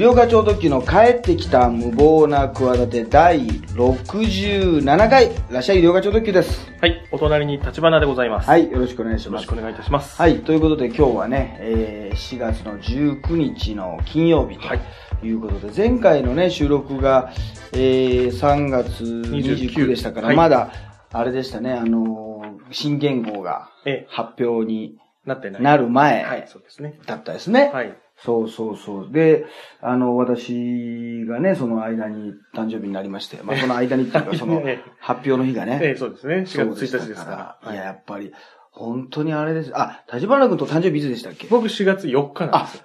[0.00, 6.72] 療課長特急の帰ってきた無謀な企て第67回、いらっしゃい医療課長特急です。
[6.80, 8.48] はい、お隣に立花でございます。
[8.48, 9.58] はい、よろしくお願いしますよろしく。
[9.58, 10.16] お願いいたします。
[10.16, 14.80] はい、ということで今日はね、えー4月の19日の金曜日はい
[15.20, 17.30] ということで、前回のね、収録が、
[17.74, 20.72] えー3月29でしたから、はいまだ、
[21.12, 25.62] あれでしたね、あのー新元号がええ、発表になってない。
[25.62, 26.98] なる前はい、そうですね。
[27.04, 27.70] だったですね。
[27.74, 27.94] はい。
[28.24, 29.08] そうそうそう。
[29.10, 29.46] で、
[29.80, 35.80] あの、私がね、その間に誕生日になりまして、まあその間にっていうか、 そのええ発表の日がね。
[35.82, 36.34] ええ、そうですね。
[36.36, 37.72] 4月そう1日ですから。
[37.72, 38.32] いや、はいやっぱり、
[38.72, 39.72] 本当にあれです。
[39.74, 41.46] あ、立花君と誕生日いつでしたっけ？
[41.48, 42.84] 僕4月4日なんですよ。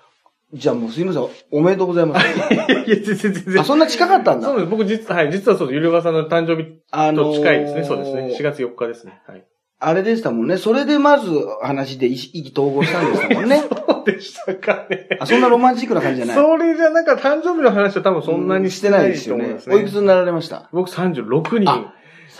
[0.54, 1.28] じゃあもうすいません。
[1.52, 2.26] おめでとうございます。
[2.54, 3.62] いや全然全然。
[3.62, 4.48] あ、そんな近かったんだ。
[4.48, 4.70] そうです。
[4.70, 5.76] 僕実は、はい、実はそうです。
[5.76, 7.84] ゆりおかさんの誕生日あのーと近いですね。
[7.84, 8.36] そうですね。
[8.40, 9.22] 4月4日ですね。
[9.28, 9.44] はい。
[9.80, 10.58] あれでしたもんね。
[10.58, 11.30] それでまず
[11.62, 13.64] 話で意意気投合したんでしたもんね。
[14.06, 15.10] でしたかね。
[15.20, 16.36] あ、そんなロマンチックな感じじゃない。
[16.36, 19.58] それじゃなんか誕生日の話は多分そんなにしてないですね。
[19.68, 20.70] おいくつになられました？
[20.72, 21.94] 僕36にあ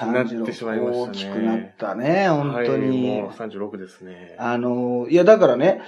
[0.06, 1.08] なってしまいましたね。
[1.08, 3.10] 大きくなったね、本当に。
[3.10, 4.36] はい、もう36ですね。
[4.40, 5.82] あの、いやだからね、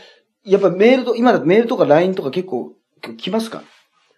[0.43, 2.73] やっぱメールと、今だとメールとか LINE とか結構
[3.17, 3.63] 来ますか？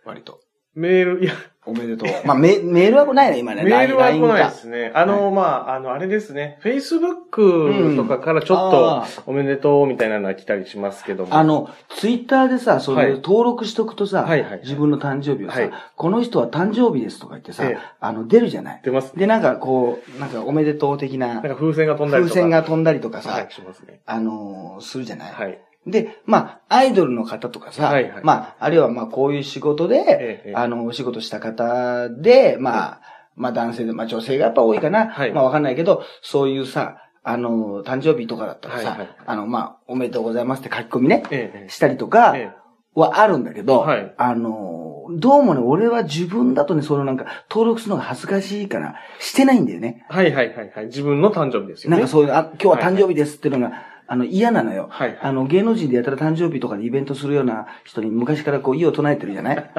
[0.06, 0.40] 割と。
[0.76, 1.34] メール、いや、
[1.66, 2.10] おめでとう。
[2.26, 3.64] まあメメールはないね、今ね。
[3.64, 4.92] メールは来ないかですね。
[4.94, 6.60] あの、まあ、あの、あれですね。
[6.64, 11.36] Facebook とかからちょっあと、おめでとうみたいなのが来たりしますけども。
[11.36, 18.82] あの、ツイッターでさ、そはいれ登録しとくとさ、はいはい自分の誕生日をさ、はいこの人は誕生日ですとか言ってさ、ええあの、出るじゃない。
[18.84, 19.18] 出ます。
[19.18, 22.34] で、なんかこう、なんかおめでとう的ななんか風船が飛んだりとか。
[22.34, 24.02] 風船が飛んだりとかさ、はい、しますね。
[24.06, 25.32] あのーするじゃない。
[25.34, 25.60] はい。
[25.88, 28.24] で、まあ、アイドルの方とかさ、はいはい。
[28.24, 33.02] まあ、あるいはまあ、こういう仕事で、ええあの、お仕事した方で、まあ、
[33.36, 35.08] まあ男性で、まあ女性がやっぱ多いかな。
[35.08, 35.32] はい。
[35.32, 43.00] まあわかんないけど、そういうさ、あの、誕生日とかだったらさ、はいはいあの、まあ、おめでとうございますって書き込みね、ええしたりとかええ。
[43.00, 44.14] はあるんだけど、はい。
[44.18, 50.06] あの、どうもね、俺は自分だとね、そのなんか、登録するのが恥ずかしいから、してないんだよね。
[50.10, 50.86] はいはいはいはい。
[50.86, 51.98] 自分の誕生日ですよね。
[51.98, 53.76] なんかそういう、あ、今日は誕生日ですっていうのが、
[54.12, 54.88] あの、嫌なのよ。
[54.90, 59.70] はいはいあの、芸能人でやったら誕生日とかでイベントするような人に昔からこう、意を唱えてるじゃない？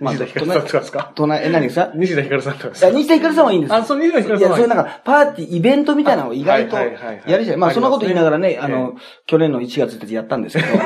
[0.00, 1.12] ま あ西田ひかるさんとかですか？
[1.14, 2.88] 唱え、え、何さ 西田ひかるさんとかですか？
[2.88, 7.58] いや西田ひかるさんはいいんですよあ、そう、西田ひかるいや、さんはそういうなんか、パーティー、イベントみたいなのを意外とはいはいはいはいやるじゃん。
[7.60, 8.94] まあ、そんなこと言いながらね、あえの、
[9.26, 10.80] 去年の1月1日やったんですけど、う ん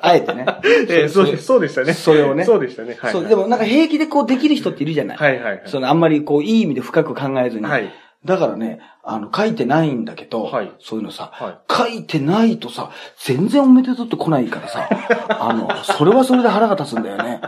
[0.00, 0.46] あえてね。
[0.88, 1.92] ええそうです、そうでしたね。
[1.92, 2.96] それをねそうでしたね。
[2.98, 3.12] はい。
[3.12, 5.16] そう、でもなんか平気でこうできる人っているじゃない？
[5.18, 5.62] はいはいはい。
[5.66, 7.64] そのあんまりこう、いい意味で深く考えずに。
[7.66, 7.90] はい
[8.24, 12.90] だからね、あの、書いてないんだけど、はいそういうのさ、は書いてないとさ、
[13.24, 14.88] 全然おめでとうって来ないからさ、
[15.38, 17.40] あの、それはそれで腹が立つんだよね。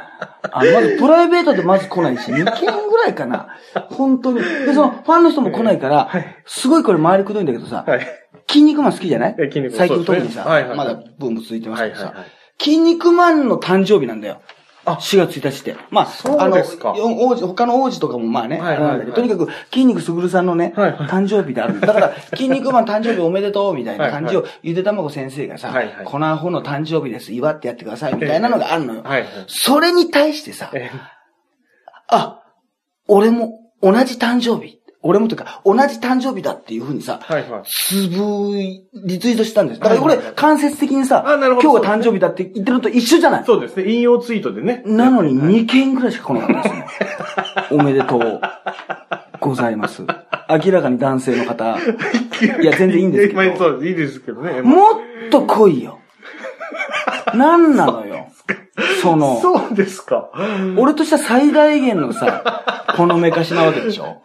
[0.53, 3.49] あの、まずプライベートでまず来ないし、2件ぐらいかな。
[3.91, 4.39] 本当に。
[4.39, 8.07] で、その、ファンの人も来ないから、はいすごいこれ回りくどいんだけどさ、はい。
[8.49, 9.35] 筋肉マン好きじゃない？
[9.39, 12.31] え筋肉マン最近特にさ、はいはいまだブーム続いてますけどさ、はいはいはい
[12.63, 14.43] 筋肉マンの誕生日なんだよ。
[14.85, 15.77] あ4月1日って。
[15.91, 16.91] まあ、そうですか。
[16.91, 19.13] あの、よ王子、他の王子とかもまあね、はいはいはい。
[19.13, 21.09] とにかく、筋肉すぐるさんのね、はいはい。
[21.09, 21.81] 誕生日である。
[21.81, 26.05] だから、筋肉マン誕生日おめでとうみたいな感じをは、ゆでたまご先生がさ、はいはい。
[26.05, 28.15] このアホの誕生日です、祝ってやってください。
[28.15, 29.03] みたいなのがあるのよ。
[29.03, 29.31] はいはい。
[29.49, 30.91] それに対してさ、え。
[32.09, 32.43] あ、
[33.07, 34.80] 俺も同じ誕生日。
[35.03, 37.63] 俺もというか、同じ誕生日だっていうふうにさ、はいはい。
[37.65, 39.81] つぶい、リツイートしたんです。
[39.81, 43.91] だからこれはいはいはい、間接的にさ、あなるほど今日が誕生日だって言ってるのと一緒じゃないそうですね。
[43.91, 44.83] 引用ツイートでね。
[44.85, 46.87] なのに2件ぐらいしか来なかったですね。
[47.73, 48.41] おめでとう
[49.41, 50.03] ございます。
[50.03, 51.79] 明らかに男性の方。
[52.61, 53.43] いや、全然いいんですけど。
[53.43, 53.89] まあそうです。
[53.89, 54.61] いいですけどね。
[54.63, 54.95] もっ
[55.31, 55.99] と来いよ。
[57.35, 58.27] なんなのよ。
[59.01, 60.31] その、そうですか。
[60.77, 62.43] 俺としては最大限のさ、
[62.97, 64.23] このめかしなわけでしょ。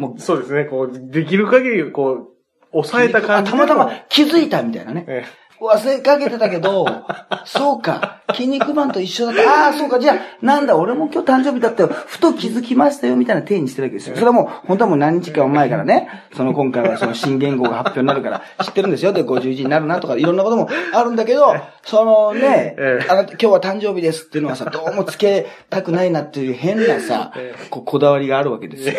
[0.00, 0.64] もう、そうですね。
[0.64, 2.28] こう、できる限り、こう、
[2.72, 5.04] 抑えた感じたまたま気づいたみたいなね。
[5.06, 5.24] え
[5.60, 6.86] 忘れかけてたけど、
[7.44, 9.66] そうか、筋肉マンと一緒だった。
[9.66, 11.90] ああ、そうか、じゃあ、なんだ、俺も今日誕生日だったよ。
[11.90, 14.14] ふと気づきましたよ、みたいな体にしてるわけですよ。
[14.14, 19.12] それはもう、本当はもう何日か前からね、その今回はその新言語が発表になるから 知ってるんですよ。
[19.12, 28.94] で、51になるなとか、いろんなこともあるんだけど、そのねええ、あなた今日は誕生日ですっていうのはさ、どうもつけたくないなっていう変なさえ、こうこだわりがあるわけですよ。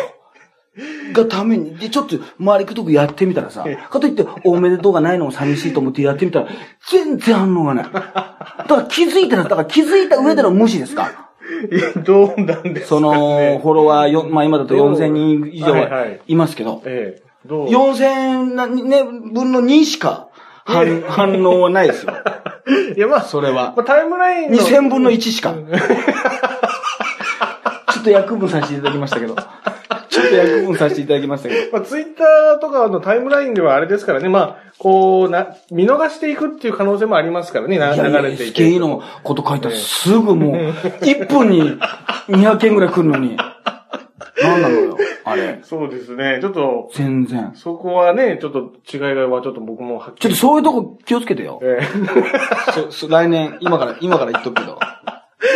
[1.12, 6.48] がために、で、ちょっと周りくどくやってみたらさ、かといって、おめでとうがないのも寂しいと思ってやってみたら、
[6.90, 7.84] 全然反応がない。
[7.84, 11.30] だから気づいてる、だから気づいた上での無視ですか
[11.70, 17.22] いや、どうなんですか、その、フォロワーよ、まあ今だと4000人以上はいははいいますけど、ええ。
[17.46, 20.28] どう？4000なね、分の2しか
[20.64, 22.14] 反反応はないですよ。
[22.96, 23.82] いや、まあ、それはま。
[23.82, 24.58] あ、タイムラインの。
[24.58, 25.52] 2000分の1しか。
[27.92, 29.36] ちょっと役分させていただきましたけど。
[30.12, 31.72] ちょっと役分させていただきましたけど。
[31.72, 38.62] まあ、ツイッターとかのタイムラインではあれですからね、まあ、こう、な、見逃していくっていう可能性もありますからね、ないやいや流れていて。
[38.62, 40.54] SKE のこと書いたらすぐもう、
[41.00, 41.62] 1分に
[42.28, 43.38] 200件ぐらい来るのに。
[44.42, 45.60] なんなのよ、あれ。
[45.64, 47.52] そうですね、ちょっと、全然。
[47.54, 50.20] そこはね、ちょっと違いがはちょっと僕もはっきり。
[50.20, 51.60] ちょっとそういうとこ気をつけてよ。
[51.62, 51.80] え
[52.74, 54.78] そそ 来年、今から、今から言っとくけど。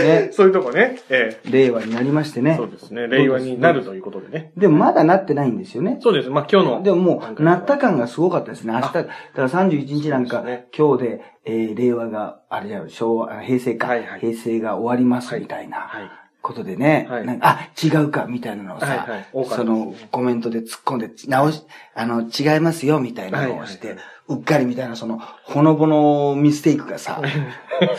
[0.02, 0.30] ねえ。
[0.34, 0.98] そういうとこね。
[1.08, 2.42] え令和になりましてえ。
[2.42, 2.70] ねそう。
[2.70, 3.06] ですね。
[3.08, 4.52] 令和になるということでね。
[4.56, 5.98] でもまだなってないんですよね。
[6.00, 6.28] そうです。
[6.28, 6.82] まあ今日の。
[6.82, 7.86] でももう、なったか。
[7.86, 8.72] 感がすごかったですね。
[8.72, 15.78] 明日、だから31日なんか、ね今日で、えー、令和が、あれじゃん、昭和、あ平成か、はいはい平成が終わりますみたいな。
[15.78, 16.25] はい。
[16.46, 17.38] ことでね、はい。
[17.40, 19.46] あ、違うか、みたいなのをさ、はいはい。
[19.48, 21.64] そのコメントで突っ込んで、直し、
[21.94, 23.96] あの、違いますよ、みたいなのをして、はい。
[23.96, 27.20] はうっかりみたいな、その、ほのぼのミステイクがさ、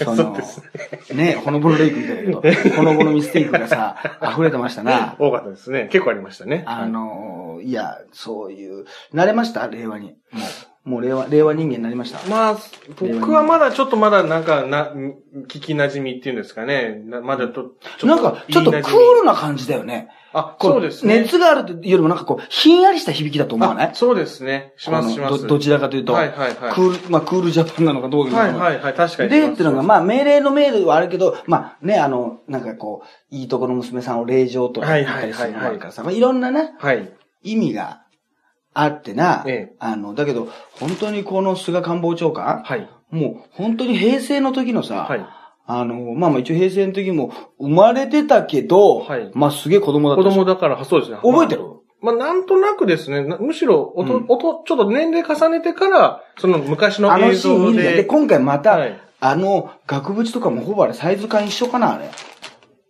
[0.04, 0.38] その、
[1.14, 3.98] ね、ほのぼのレイクみたいだけど、 ほのぼのミステイクがさ、
[4.32, 5.16] 溢れてましたな。
[5.20, 5.90] 多かったですね。
[5.92, 6.64] 結構ありましたね。
[6.66, 9.68] あの、いや、そういう、慣れました？
[9.68, 10.08] 令和に。
[10.32, 12.20] もう、もう令和、令和人間になりました。
[12.30, 12.58] まあ、
[12.98, 14.94] 僕はまだちょっとまだなんか、な、
[15.50, 17.02] 聞き馴染みっていうんですかね。
[17.06, 18.82] なまだと、ちょなんか、ちょっとクー
[19.20, 20.08] ルな感じだよね。
[20.32, 21.20] あ、こそうですね。
[21.22, 23.88] 熱があるというよりもなんかこう、ひんやりした響きだと思わない？
[23.90, 24.74] あそうですね。
[24.78, 25.42] します、します。
[25.42, 29.30] どどちらかというと、はいはいはいクール、まあクールジャパンなのかどうかはいはいはい、確かに。
[29.30, 37.12] で、っていうのが、まあ命令の命令はあるけど、まあね、あの、なんかこう、いいとこの娘さんを令状とか言ったりするのもあるからさ、まあいろんなね、はい。
[37.44, 38.02] 意味が
[38.80, 42.90] あってな、ええあの、だけど、本当にこの菅官房長官、はい。
[43.10, 45.26] もう本当に平成の時のさ、はい。
[45.66, 51.18] あの、まあまあ一応平成の時も生まれてたけど、はいまあすげえ子供だった子供だから、そうですね。
[51.18, 51.64] 覚えてる、
[52.02, 57.94] まあ、なんとなくですね、なむしろ、おと、うんおと、ちょっと年齢重ねてから、その昔のあの映シーンで。
[57.94, 62.12] で、今回また、はいあの、額縁とかもほぼあれサイズ感一緒かな、あれ。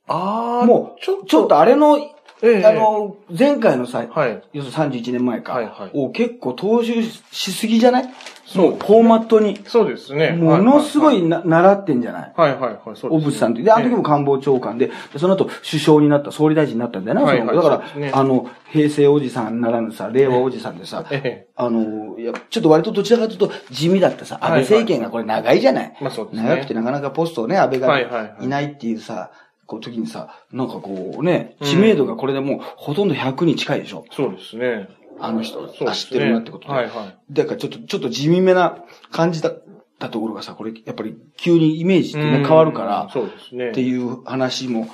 [0.08, 1.98] ああ、もう、ちょっとあれの、
[2.42, 4.44] ええあの、前回のさ、はい。
[4.54, 8.10] 要するに31年前か、はいはいを結構踏襲しすぎじゃない？
[8.46, 9.60] そうもフォーマットに。
[9.66, 10.32] そうですね。
[10.32, 12.34] ものすごはいな、習ってんじゃない？
[12.38, 13.10] はいはいはい、そうです、ね。
[13.10, 13.64] 小渕さんって。
[13.64, 21.48] で、あの時も官房長官で、でその後首相になった、総理大臣になったんだよな、はいはいだから、ねあの、平成おじさんならぬさ、令和おじさんでさ、ええ。
[21.56, 26.48] あの、いや、ちょっと割とどちらかというと地味だったさ、安倍政権がこれ長いじゃない、まあそうですね。
[26.48, 29.32] 長くてなかなかポストをね、安倍がはいはいはいいないっていうさ、
[29.68, 34.06] こう時にさ、なんかこうね、知名度がこれでもうほとんど100に近いでしょ。
[34.12, 34.88] そうですね。
[35.20, 36.74] あの人、ねあ知ってるなってことで。
[36.74, 37.34] はいはい。
[37.34, 38.78] だからちょっと、ちょっと地味めな
[39.12, 39.64] 感じだっ
[40.00, 43.70] たところがさ、これやっぱり急にイメージってね、変わるからうん、そうですね。
[43.70, 44.88] っていう話も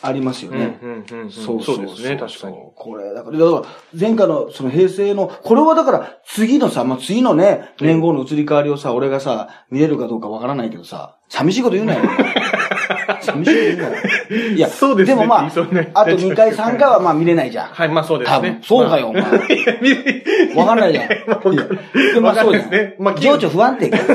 [0.00, 0.78] ありますよね。
[0.82, 3.62] うんうんうんうんそうそうですね確かにこれ、だから、だから、
[3.98, 12.02] 前回のその平成の、これはだから、次のさ、まあ、次のね、年号の移り変わりをさ、俺がさ、見れるかどうかわからないけどさ、寂しいこと言うなよ。
[14.54, 17.68] いや、そうですねもまあ、あといました2回、3回はまあ見れないじゃん。
[17.68, 18.58] はい、まあそうですね多分。。
[18.62, 19.22] そうかよ、お前。
[20.54, 21.08] わかんないじゃん。
[21.08, 22.96] でもわかんそうですね。
[22.98, 23.96] まあ、情緒不安定か。
[23.96, 24.06] いや、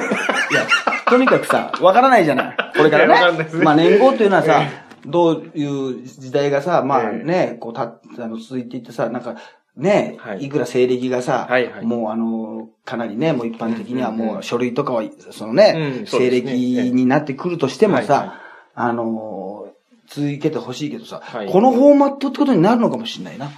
[1.07, 2.55] とにかくさ、わからないじゃない。
[2.77, 3.37] これからね。
[3.37, 4.61] ねまあ年号っていうのはさ、
[5.05, 9.35] どういう時代がさ、まあええね、こうた、あの、続いていってさ、なんか、
[9.75, 11.49] ね、はいいくら西暦がさ、
[11.81, 18.39] もうあの、かなりね、もう一般的にはもう書類とかは、そのね、西暦になってくるとしてもさ、
[18.75, 19.67] あの、
[20.07, 23.51] 続けてほしいけどさ、はいこのフォーマットってことになるのかもしれないな。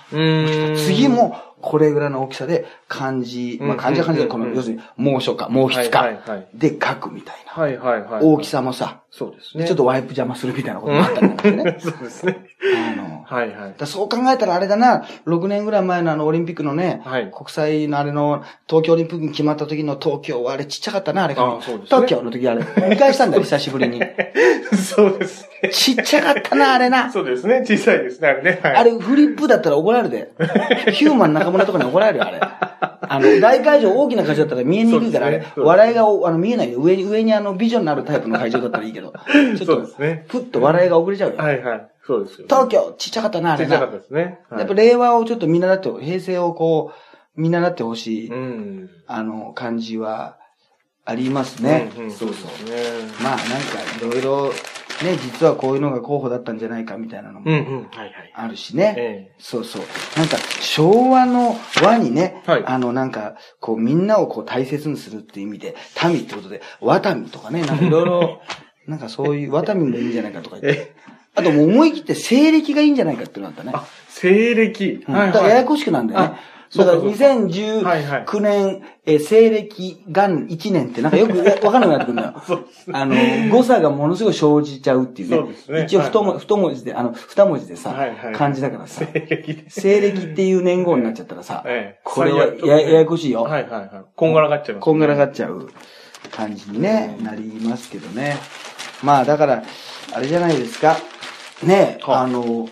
[0.77, 7.53] 次も、これぐらいの大きさで、漢字、まあ漢字は漢字で、この、要するに、猛暑か、毛筆はいかで書くみたいな。
[8.21, 9.65] 大きさもさ、そうですね。
[9.65, 11.77] ちょっとワイプ邪魔するみたいなこともあったんかしてね。
[11.81, 12.44] そうですね。
[12.63, 13.75] あの、はいはい。
[13.77, 22.65] だそう考えたらあれだな、6年ぐらい前のあのオリンピックのね、はい国際のあれの、東京オリンピックに決まった時の東京はあれちっちゃかったな、あれあそうですね東京の時あれ。
[22.89, 24.01] 見返したんだよ、久しぶりに。
[24.75, 25.69] そうですね。
[25.69, 27.11] ちっちゃかったな、あれな。
[27.13, 27.63] そうですね。
[27.65, 28.59] 小さいですね、あれね。
[28.61, 28.75] はい。
[28.75, 30.31] あれ、フリップだったら怒られるで。
[30.91, 32.39] ヒューマン中村とかに怒られるよ、あれ。
[32.41, 36.79] あの、大会場大きな会場だったら見えにくいから、あれ笑いがおあの見えないよ。
[36.79, 39.13] 上に、上にあの、ビジョンのあるタイプの会場だったらいいけど。
[39.31, 41.35] ちょっそうとですね、ふっと笑いが遅れちゃうよ。
[41.37, 41.87] はいはい。
[42.05, 42.47] そうですよ。
[42.47, 43.77] 東京、ちっちゃかったな、あれな。
[43.77, 44.39] 小さかったですね。
[44.49, 48.89] はいやっぱ令和をちょっと見習って、平成をこう、見習ってほしい、うん。
[49.07, 50.37] あの、感じは
[51.03, 51.91] ありますね。
[51.97, 52.81] うんうんそうですね。
[53.21, 54.51] まあ、なんか、いろいろ、
[55.03, 57.45] ね、実はこういうのが候補だったんじゃないかみたいなのも。
[58.33, 58.95] あるしね。
[58.97, 59.81] えそうそう。
[60.17, 68.41] なんか、昭和の和にね、はいあの、なんか、こう、みんなをこう大切にするっていう意味で、民ってことで、ワタミとかね、なんかいろいろ、
[68.87, 70.94] なんかそういう、ワタミもいいんじゃないかとか言って。
[71.35, 73.71] あともう思い切って西暦がいいんじゃないかっていうのがあったね。
[73.75, 75.05] あ、西暦。
[75.07, 76.25] うんだからややこしくなんだよね。
[76.27, 76.91] だからそうか
[77.87, 82.33] はいはい2019年、えー西暦元1年ってなんかよく わかんなくなってくるんだよ。
[82.91, 83.15] あの、
[83.49, 85.37] 誤差がものすごい生じちゃうっていうね。
[85.37, 89.81] そうですね一応太も、はい太文字で、あの、二文字でさ、はいはい漢字だからさ、西暦です。
[89.81, 93.43] 西暦っていう年号になっちゃったらさ、ええこれはやややこしいよ。
[93.43, 93.89] はいはいはい。
[94.15, 95.69] こんがらがっちゃいます、こんがらがっちゃう
[96.31, 98.37] 感じにね、なりますけどね。
[99.03, 99.63] まあだから、
[100.13, 100.97] あれじゃないですか。
[101.63, 102.69] ね、はいあの、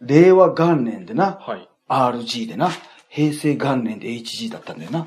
[0.00, 1.68] 令和元年でな、はい。
[1.88, 2.70] RG でな、
[3.08, 5.00] 平成元年で HG だったんだよな。
[5.00, 5.06] あ、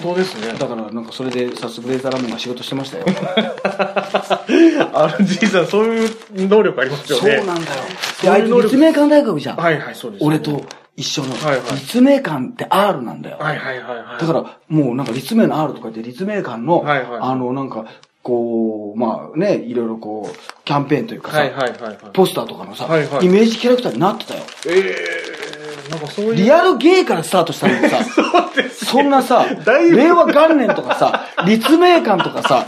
[0.00, 0.52] 本当ですね。
[0.56, 3.06] だからなんかそれで早速レーザーラーメンが仕事してましたよ。
[3.06, 6.10] RG さん、そういう
[6.48, 7.38] 能力ありますよね。
[7.38, 7.82] そうなんだよ。
[8.22, 9.56] で、あいつ立命館大学じゃん。
[9.56, 10.62] はいはい、そうです、俺と。
[10.98, 11.32] 一緒の。
[11.34, 13.38] はいはい立命館って R なんだよ。
[13.38, 14.20] はいはいはいはい。
[14.20, 17.84] だから、もうなんか立命の R とか言って、立命館の、はいはいあの、なんか、
[18.28, 21.96] こう、まあね、いろいろこう、キャンペーンというかさ、はいはいはいはい。
[22.12, 24.42] ポスターとかのさ、はいはいイメージキャラクターになってたよ。
[24.66, 25.47] ええー、
[25.90, 26.34] なんかそういう。
[26.34, 28.86] リアルゲイからスタートしたのにさ、 そうです。
[28.86, 32.66] そんなさ令和元年とかさ、立命館とかさ、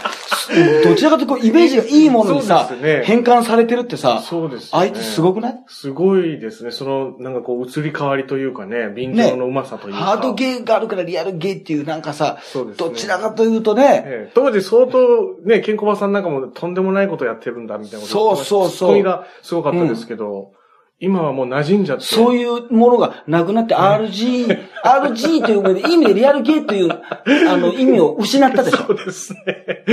[0.85, 4.69] どちらかというとこうイメージがいいものにさ、ね変換されてるってさ、そうです、ね。
[4.73, 5.65] あいつすごくない？
[5.69, 6.71] すごいですね。
[6.71, 10.01] その、なんかこう、移り変わりというかね、便乗のうまさというか。
[10.01, 14.99] ハードゲイがあるからリアルゲイっていうなんかさ、ねどちらかというとね、ええ当時相当
[15.45, 20.53] ね、ケンコバさんなんかもとんでもないことやってるんだみたいなことそうそうそうツッコミがすごかったですけど、
[21.03, 22.05] 今はもう馴染んじゃって。
[22.05, 24.47] そういうものがなくなって RG、
[24.85, 26.91] RG という意味でリアルゲイという、
[27.49, 28.95] あの、意味を失ったでしそうょ。
[28.95, 29.85] ですね。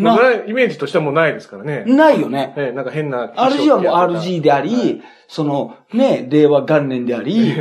[0.00, 1.84] なもうないイメージとしてはもうないですからね。
[1.86, 2.52] ないよね。
[2.56, 3.32] ええなんか変な。
[3.36, 7.52] RG はもう RG であり、その、ね、令和元年であり、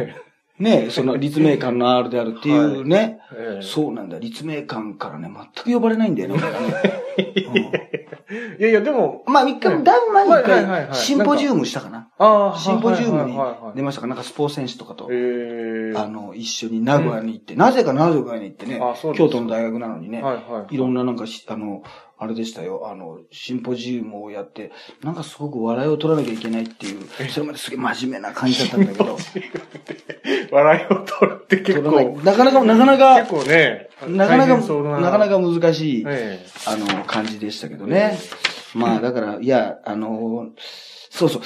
[0.57, 6.39] ね、その立命館の R であるっていうね、ええそうなんだ、立命館からね、全く呼ばれないんだよね。
[8.59, 9.33] いやいや、でも、うん。
[9.33, 12.09] まあ、3日、だいぶ前に一回、シンポジウムしたかな。
[12.17, 13.38] ああ、シンポジウムに
[13.75, 14.07] 出ましたか。
[14.07, 18.79] なんかスポーツ選手とかと、ええあの、一緒に名古屋に行って、なぜか名古屋に行ってね
[19.15, 21.83] 京都の大学なのにね、はいろんななんかし、あの、
[22.17, 24.72] あれでしたよ、あの、シンポジウムをやって、
[25.03, 29.17] なんかすごく笑いを取らなきゃいけないっていう、それまですげえ真面目な感じだったんだけど、
[30.51, 35.12] 笑いを取るって結構、なかなか、なかなか結、構ね、なかなか、な。
[35.12, 36.45] かなか難しい、ええ。
[36.65, 38.17] あの、感じでしたけどね。
[38.74, 40.50] まあ、だから、いや、あの、
[41.10, 41.41] そうそう、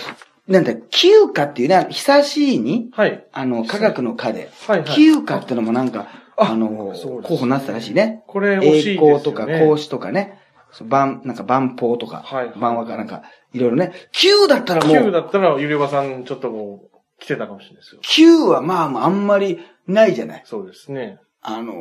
[0.52, 3.26] なんだ、休暇っていうね、久しいに、はい。
[3.32, 4.90] あの、科学の科で、はいはい。
[4.90, 6.08] 休暇ってのもなんか、
[6.38, 8.24] ああの、候補になってたらしいね。
[8.26, 8.66] これね。
[8.66, 10.39] 栄光とか孔子とかね、
[10.88, 13.24] 万、なんか万法とか、はい万和かなんか、
[13.54, 13.94] いろいろね。
[14.12, 18.02] 旧だったらも9う、だったら、ゆりおばさんちょっとこう、来てたかもしれないですよ。
[18.04, 20.42] 旧はまあまああんまりないじゃない。
[20.46, 21.18] そうですね。
[21.42, 21.74] あの、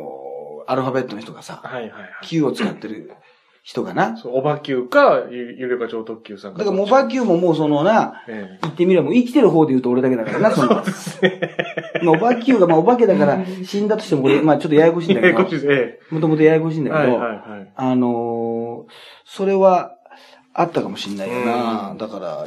[0.66, 2.10] アルファベットの人がさ、はいはいはい。
[2.24, 3.12] 旧を使ってる
[3.62, 4.16] 人がな。
[4.16, 10.82] そう、おばきゅうか、ゆゆりおば超特急さんだからモバキューももうそのな、え言ってみればもう生きてる方で言うと俺だけだからな、その。
[12.02, 15.20] まあ、おばきゅうが、まあお化けだから死んだとしてもこれ、まあちょっとややこしいんえ。
[15.20, 15.66] だけどええ こっち、です。
[15.70, 16.90] えもともとややこしいんえ。
[16.90, 17.72] だけど、はいはいはい。
[17.76, 18.37] あのー
[19.28, 19.94] それは
[20.54, 21.90] あったかもしんないよな。
[21.90, 22.44] うんだから、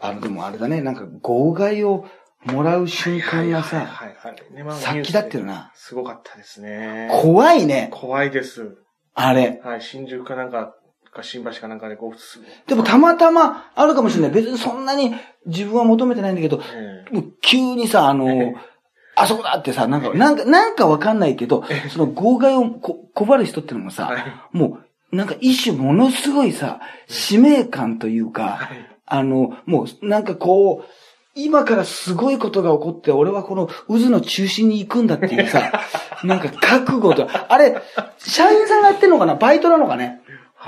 [0.00, 2.06] あの、でもあれだね、なんか号外を
[2.44, 4.54] もらう瞬間がさ、はいはい。
[4.54, 5.72] ねまあ殺気だってるな。
[5.74, 7.08] すごかったですね。
[7.22, 8.76] 怖いね、怖いです。
[9.14, 9.60] あれ。
[9.64, 10.74] はい、新宿かなんか、
[11.12, 14.30] か新橋かなんかでこう、でもたまたまあるかもしれない。
[14.30, 15.14] 別にそんなに
[15.46, 18.54] 自分は求めてないんだけど、えもう急にさ、あのー
[19.16, 28.86] あそこだってさ、なんか、なんか、なんかわかんないけど、その号外をこ配る人ってのもさ、はいもう、なんか一種ものすごいさ、使命感というか、はい。
[29.06, 30.88] あの、もう、なんかこう、
[31.34, 35.72] 今からすごいことが起こって、俺はこの渦の中心に行くんだっていうさ、
[36.22, 37.80] なんか覚悟と、あれ、
[38.18, 39.34] 社員さんがやってんのかな？
[39.34, 40.20] バイトなのかね？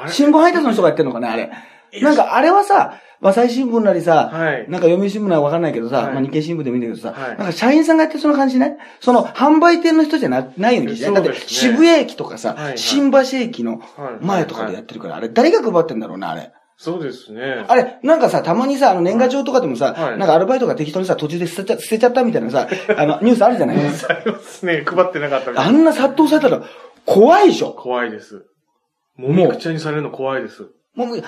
[0.08, 1.28] 新聞配達の人がやってんのかね？
[1.28, 1.50] あれ？
[2.00, 4.69] なんかあれはさ、朝日新聞なりさ、はい。
[4.69, 6.14] なんか読売新聞ならわかんないけどさ、はい。
[6.14, 7.38] まあ日経新聞でもいいんだけどさ、はい。
[7.38, 8.76] なんか社員さんがやってその感じしない？
[9.00, 12.79] その販売店の人じゃなないようにしない、だって渋谷駅とかさ、はいはい。
[12.79, 13.81] 新橋駅の
[14.21, 16.52] 前とかでやってるから、あれ誰が配ってんだろうな、あれ。
[16.79, 17.64] そうですね。
[17.69, 20.19] あれ、なんかさ、たまにさ、あの年賀状とかでもさ、はい。
[20.19, 23.76] なんかアルバイトが適当にさ、途中で捨てちゃ捨てちゃったみたいなさ、あの、ニュースあるじゃない？
[23.76, 24.83] ありますね。
[24.85, 26.64] 配ってなかったあんな殺到されたら、
[27.07, 27.73] 怖いでしょ。
[27.73, 28.47] 怖いです。
[29.17, 30.71] もみくちゃにされるの怖いです。
[30.97, 31.23] もう、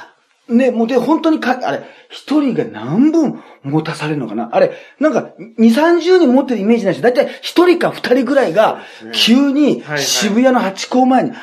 [0.49, 4.51] ね、もうで、本当にか、あれ、一人が何分持たされるのかな？
[4.53, 8.83] あれ、なんか、二、三十人持ってるイメージないし、だいたい一人か二人ぐらいが
[9.15, 11.39] 急に渋谷のハチ公前に現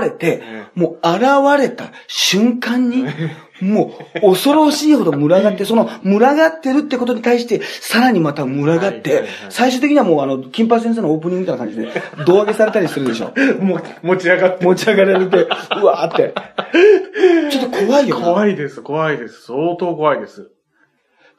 [0.00, 1.22] れて、えもう現
[1.58, 3.04] れた瞬間に、
[3.60, 11.88] もう恐ろしいほど群がって、その群がってるってことに対して、さらにまた群がって最終的にはもうあの、金八先生のオープニングみたいな感じで、
[12.26, 13.32] 胴上げされたりするでしょ。
[13.60, 14.64] も持ち上がって。
[14.64, 15.48] 持ち上がられて、
[15.80, 16.34] うわーって。
[17.50, 18.26] ちょっと怖いよな。
[18.26, 19.42] 怖いです、怖いです。
[19.42, 20.50] 相当怖いです。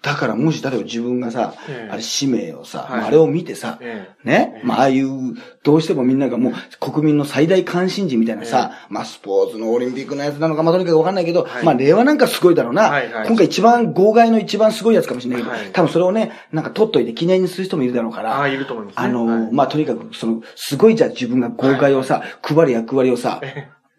[0.02, 1.92] だからもし、例えば自分がさ、ええ。
[1.92, 2.90] あれ使命をさ、はい。
[3.02, 11.64] まああれを見てさ、えね、まあああいう、どうしてもみんながもう国民の最大関心事みたいなさ、まあスポーツのオリンピックのやつなのか、まあとにかくわかんないけど、はい。
[11.64, 12.90] まあ令和なんかすごいだろうな。
[12.90, 13.28] はいはい。
[13.28, 15.72] 今回一番号外の一番すごいやつかもしれないけど、はい。
[15.72, 19.04] 多分それをね、なんか取っといて記念にする人もいるだろうから、ああ、いると思いますね。
[19.06, 19.52] あの、はい。
[19.52, 23.40] まあ、とにかく、その、すごいじゃあ自分が豪快をさ、配る役割をさ、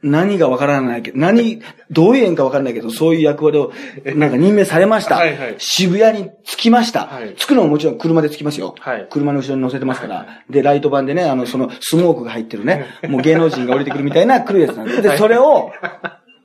[0.02, 3.72] 何がわからないけど、何、どういう縁かわからないけど、そういう役割を、
[4.16, 5.16] なんか任命されました。
[5.16, 7.06] はいはい渋谷に着きました。
[7.06, 8.74] はい着くのももちろん車で着きますよ。
[8.80, 10.26] はい車の後ろに乗せてますから。
[10.50, 15.02] で、ライト版でね、あの、その、スモークが入ってるね、もう芸能人が降りてくるみたいな来るやつなんです。
[15.02, 15.70] で、それを、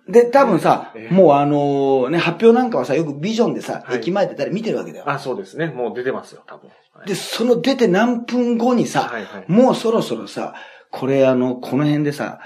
[0.07, 5.09] で、多分さ、もうあのね、発表なんかはさ、よくビジョンでさ、はい駅前で誰見てるわけだよ。
[5.09, 5.67] あ、そうですね。
[5.67, 6.67] もう出てますよ、多分。
[6.93, 10.53] はいで、その出て何分後にさ、はいはいもうそろそろさ、
[10.91, 12.39] これあの、この辺でさ、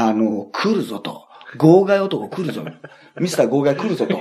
[0.00, 1.26] あの、来るぞと。
[1.56, 2.62] 号外男来るぞ。
[3.18, 4.20] ミスター号外来るぞと。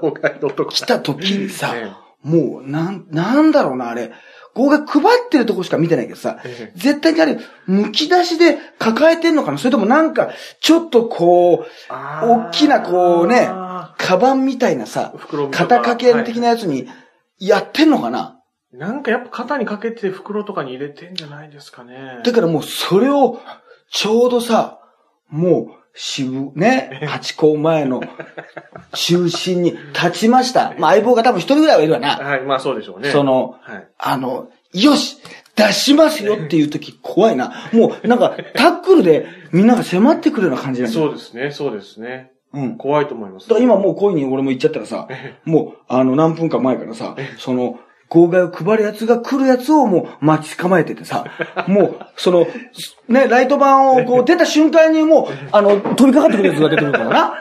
[0.00, 0.70] 公開のとこ。
[0.72, 4.10] 来た時にさえ、もう、なん、なんだろうな、あれ。
[4.54, 9.58] 号外配ってるとこしか見てないけどさえ、え絶対にあれ、剥き出しで抱えてんのかな？
[9.58, 15.12] それともなんか、ちょっとこう、大きなこうねあ、カバンみたいなさ
[15.52, 16.88] 肩掛け的なやつに、
[17.38, 18.40] やってんのかな？
[18.72, 22.20] なんかやっぱ肩にかけて袋とかに入れてんじゃないですかね。
[22.24, 23.40] だからもうそれを、
[23.92, 24.80] ちょうどさ、
[25.30, 28.02] もう、渋、ね、 八甲前の
[28.92, 30.74] 中心に立ちました。
[30.78, 32.16] まあ相棒が多分一人ぐらいはいるわな。
[32.16, 33.10] はい、まあそうでしょうね。
[33.10, 33.88] その、はい。
[33.98, 35.16] あの、よし
[35.56, 37.70] 出しますよっていう時怖いな。
[37.72, 40.88] もうなんかタックルでみんなが迫ってくるような感じな。
[40.88, 42.30] そうですね、そうですね。
[42.52, 42.76] うん。
[42.76, 43.48] 怖いと思います。
[43.48, 45.08] だから今もうこういうふうに俺も言っちゃったらさ、
[45.44, 47.78] もうあの何分か前からさ、その、
[48.08, 51.24] 号外を配るやつが来るやつをもう待ち構えててさ、
[51.66, 52.46] もう、その、
[53.08, 57.34] ね、ライト版をこう出た瞬間にもう、あの、飛びかかってくるやつが出てくるからな。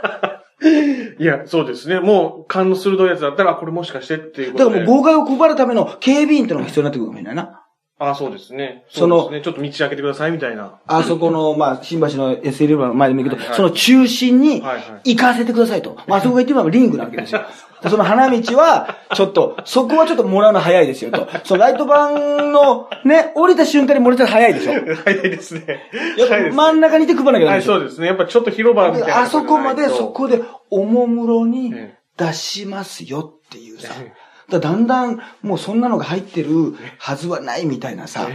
[1.20, 2.00] いや、そうですね。
[2.00, 4.76] もう、勘の鋭いやつだったら、これもしかしてっていうことで。
[4.76, 7.62] だからもう号外を配るための警備員ってのが必要になってくるかもしれないな。
[7.98, 8.84] あそうですね。
[8.90, 9.42] そのね。
[9.42, 10.82] ちょっと道開けてくださいみたいな。
[10.86, 15.98] あそこの、まあ、新橋の SL の前でもいいけど、はいはいその中心にはいはい行かせてくださいと。
[16.06, 17.46] まあ、そこが言ってみればリングなわけですよ。
[17.82, 21.28] でその花道は、ちょっと、そこはちょっともらうの早いですよと。
[21.44, 24.74] そのライト版の、ね、降りた瞬間にもらったら早いでしょ。
[25.04, 25.82] 早いですね。
[26.18, 27.74] やっぱ早いです真ん中にいて配らなきゃダはい、メでしょ。
[27.76, 28.08] そうですね。
[28.08, 29.22] やっぱちょっと広場みたいな。
[29.22, 30.08] あそこまで、そ。
[30.08, 34.14] こで、おもむろにえ出しますよっていうさえ。
[34.50, 38.28] だだんだん、もうそんなのが入ってるはずはないみたいなさ。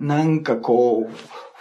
[0.00, 1.14] なんかこう、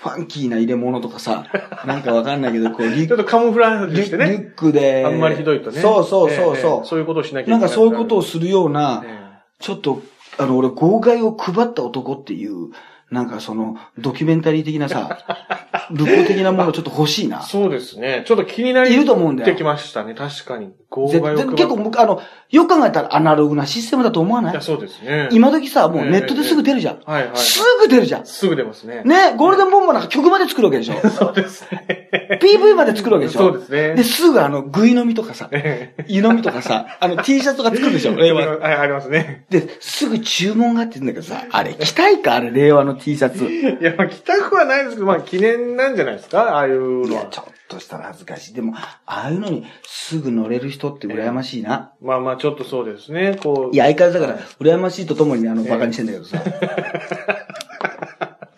[0.04, 1.46] ファンキーな入れ物とかさ、
[1.88, 4.26] なんかわかんないけど、こう、リちょっとカモフラージュリリュしてね。
[4.26, 5.06] ックで。
[5.06, 5.80] あんまりひどいとね。
[5.80, 6.78] そうそうそうええそう。
[6.80, 7.70] ええそういうことをしなきゃいけななんい。
[7.70, 9.24] かそういうことをするような、え
[9.60, 10.02] ちょっと、
[10.38, 12.72] あの、俺、号外を配った男っていう、
[13.12, 15.20] なんかその、ドキュメンタリー的なさ、
[15.92, 17.46] ルポ的なものちょっと欲しいなえ。
[17.48, 18.24] そうですね。
[18.26, 20.16] ちょっと気になりいると思うんだよてきましたね。
[20.16, 20.72] 確かに。
[20.94, 24.52] 号ぜ外を配るぜ結構、あの、よく考えたらアナログなシステムだと思わない？
[24.52, 25.30] いや、そうですね。
[25.32, 27.00] 今時さ、もうネットですぐ出るじゃん。
[27.06, 27.38] はいはい。
[27.38, 28.26] すぐ出るじゃん。
[28.26, 29.02] すぐ出ますね。
[29.04, 30.96] ね、ゴールデンボンバーなんか曲まで作るわけでしょ。
[31.10, 32.40] そうですね。
[32.42, 33.40] PV まで作るわけでしょ。
[33.40, 38.58] そうですねで、すぐあの、グイ飲みとかさ、え え湯飲みとかさ、あの T シャツとか作るでしょ、 令和。
[38.58, 39.46] はい、ありますね。
[39.50, 43.46] で、すぐ注文があって言うんだけどさ、あれ、着たいかあれ、令和の T シャツ。
[43.46, 47.22] いや、まあ、着たくはないですけど、まあ、記念なんじゃないですかああいうのは、。
[47.22, 48.54] いやちょっとしたら恥ずかしい。
[48.54, 51.94] でも、ああいうのにすぐ乗れる人って羨ましいな。
[52.02, 53.38] まあまあ、ちょっとそうですね。
[53.42, 53.76] こう。
[53.76, 56.42] いや、相変わらずだから、羨ましいとともにねあの、バカにしてんだけどさ、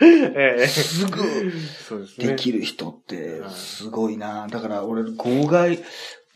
[0.02, 1.18] ええすぐ
[1.88, 2.28] そうですね。
[2.28, 4.48] できる人って、すごいな。
[4.50, 5.78] だから、俺、号外、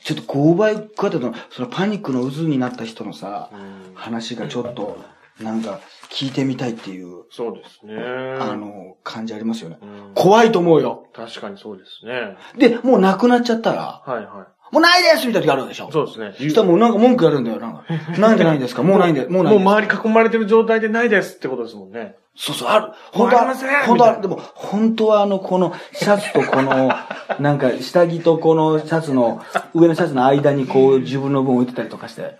[0.04, 4.98] ちょっと号外こうやっての、そのパニックの渦になった人のさ、うん話がちょっと、
[5.42, 7.96] なんか、聞いてみたいっていう、そうですね。
[8.40, 9.78] あの、感じありますよね。
[9.82, 11.08] うん怖いと思うよ。
[11.14, 12.38] 確かにそうですね。
[12.58, 15.92] で、もうなくなっちゃったら、はいはもうないですみたいな時あるでしょい。
[15.92, 16.34] そうですね。
[16.38, 17.84] そしたらもうなんか文句やるんだよ、なんか。
[18.20, 18.84] なんでないんですか？
[18.84, 19.54] もうないんで、もうない。
[19.54, 22.16] もう周り囲まれてる状態でないですってことですもんね。
[22.42, 22.94] そうそう、ある。
[23.12, 26.90] 本当は、もうありません本当は、でも、本当はあの、この、シャツとこの、
[27.42, 29.42] なんか、下着とこのシャツの、
[29.74, 32.38] 上のシャツの間にこう、自分の分置いてたりとかして。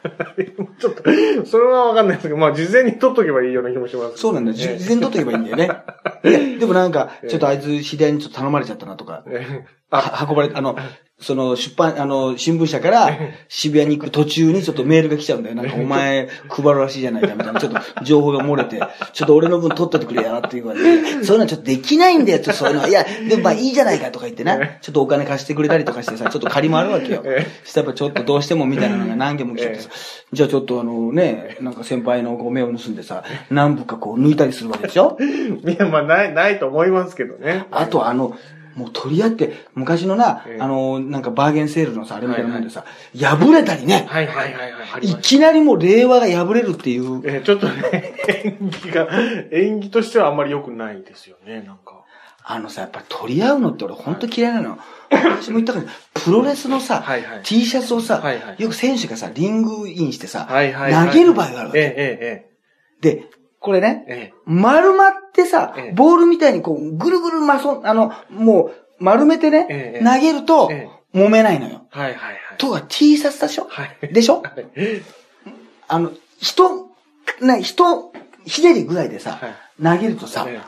[0.80, 4.18] ちょっと、それはわかんないですけど、まあ、事前に取っとけばいいような気もします。
[4.20, 5.70] そうなんだ事前に取っとけばいいんだよね。
[6.24, 9.24] ででもなんか、ちょっとあいつ、知り合いにちょっと頼まれちゃったなとか。
[9.92, 10.76] ええは運ばれ、あの、
[11.22, 13.12] その出版、あの、新聞社から
[13.50, 15.56] 渋谷に行く途中にちょっとメールが来ちゃうんだよ。
[15.56, 18.80] なんか お前配るらしいじゃないかみたいな、ちょっと情報が漏れて、
[19.12, 22.88] ちょっと俺の分取っといてくれやなっていうからね、そういうのはちょっとできないんだよ、ちょっとそういうのは。
[22.88, 27.22] いや、でもまあいいじゃないかとか言ってな、ちょっとお金貸してくれたりとかしてさ、ちょっと借りもあるわけよ。
[27.26, 27.46] え。
[27.66, 29.90] したらちょっとどうしてもみたいなのが何件も来ちゃってさ、
[30.32, 35.18] じゃあちょっとあのね、なんか先輩のご目を盗んでさ、何部かこう抜いたりするわけでしょ？
[35.68, 37.66] いや、まあ、ない、ないと思いますけどね。
[37.72, 38.38] あとあの、
[38.80, 45.06] もう取り合って、昔のな、ええあの、なんかバーゲンセールのさ、あれみたいなもんでさ、破れたりね、はいはいはいはい。
[45.06, 49.08] いきなりもう令和が破れるっていう、えーちょっとね、演技が、
[49.52, 52.06] 演技としてはあんまり良くないですよね、なんか。
[52.44, 54.80] あのさ、やっぱ取り合うのって俺ほんと嫌いなの。
[55.12, 57.06] 私も言ったけど、プロレスのさ、
[57.44, 58.24] T シャツをさ、
[58.58, 60.48] よく選手がさ、リングインしてさ。
[60.48, 61.80] 投げる場合があるわけ。
[61.80, 62.50] ええ
[63.02, 63.30] で、
[63.60, 64.16] これね、ええ。
[64.18, 71.86] ええ丸まってさええ、ボールみたいにこう、ぐるぐるまそ、あの、もう、丸めてね、ええ投げるとえ、揉めないのよ。
[71.90, 72.36] はいはいはい。
[72.58, 73.68] とが T シャツでしょ？
[73.70, 74.14] はい。
[74.14, 74.42] でしょ？
[74.42, 74.66] はい。
[75.88, 76.88] あの、人、
[77.42, 78.12] ね、人、
[78.46, 79.54] ひねりぐらいでさ、はい。
[79.98, 80.60] 投げるとさ、え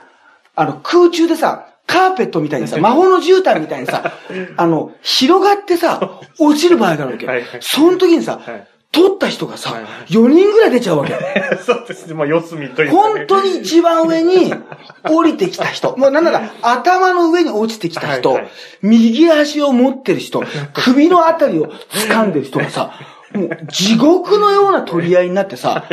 [0.55, 4.13] あの、空中でさ、カーペットみたいにさ、魔法の絨毯みたいにさ、
[4.57, 7.25] あの、広がってさ、落ちる場合があるわけ。
[7.27, 7.59] はいはい。
[7.61, 11.13] その時にさ、はい取った人がさ、はい4人ぐらい出ちゃうわけ。
[11.13, 12.13] え そうですね。
[12.13, 14.53] まあ、四隅という本当に一番上に
[15.09, 15.97] 降りてきた人。
[15.97, 18.51] もうなんなら頭の上に落ちてきた人、はいはい。
[18.81, 22.93] 右足を持ってる人、首のあたりを掴んでる人がさ、
[23.33, 25.85] もう地獄のような取り合いになってさ、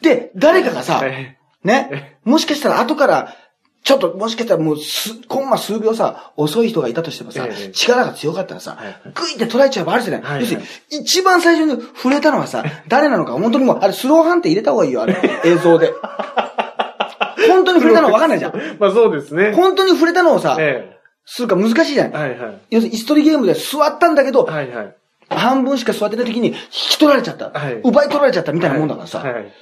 [0.00, 3.36] で、誰かがさはい、ね、もしかしたら後から、
[3.84, 10.22] ちょっと、もしかしたらもうす、コンマ数秒さ、遅い人がいたとしてもさええ、力が強かったらさはい、グイって捉えちゃえばあるじゃない。
[10.22, 15.92] はい要するに、一番最初に触れたのはさ、誰なのか、本当にもう、あれスロー判定入れた方がいいよ、あれ、映像で。
[17.48, 18.52] 本当に触れたの分かんないじゃん。
[18.78, 19.52] まあ、そうですね。
[19.52, 22.30] 本当に触れたのをさ、えするか難しいじゃえない。
[22.30, 22.58] はいはい。
[22.70, 24.94] 要するに、椅子取りゲームで座ったんだけど、はいはい。
[25.28, 27.50] 半分しか座ってない時に引き取られちゃった。
[27.50, 29.18] はい奪い取られちゃったみたいなもんだからさ。
[29.18, 29.52] はい。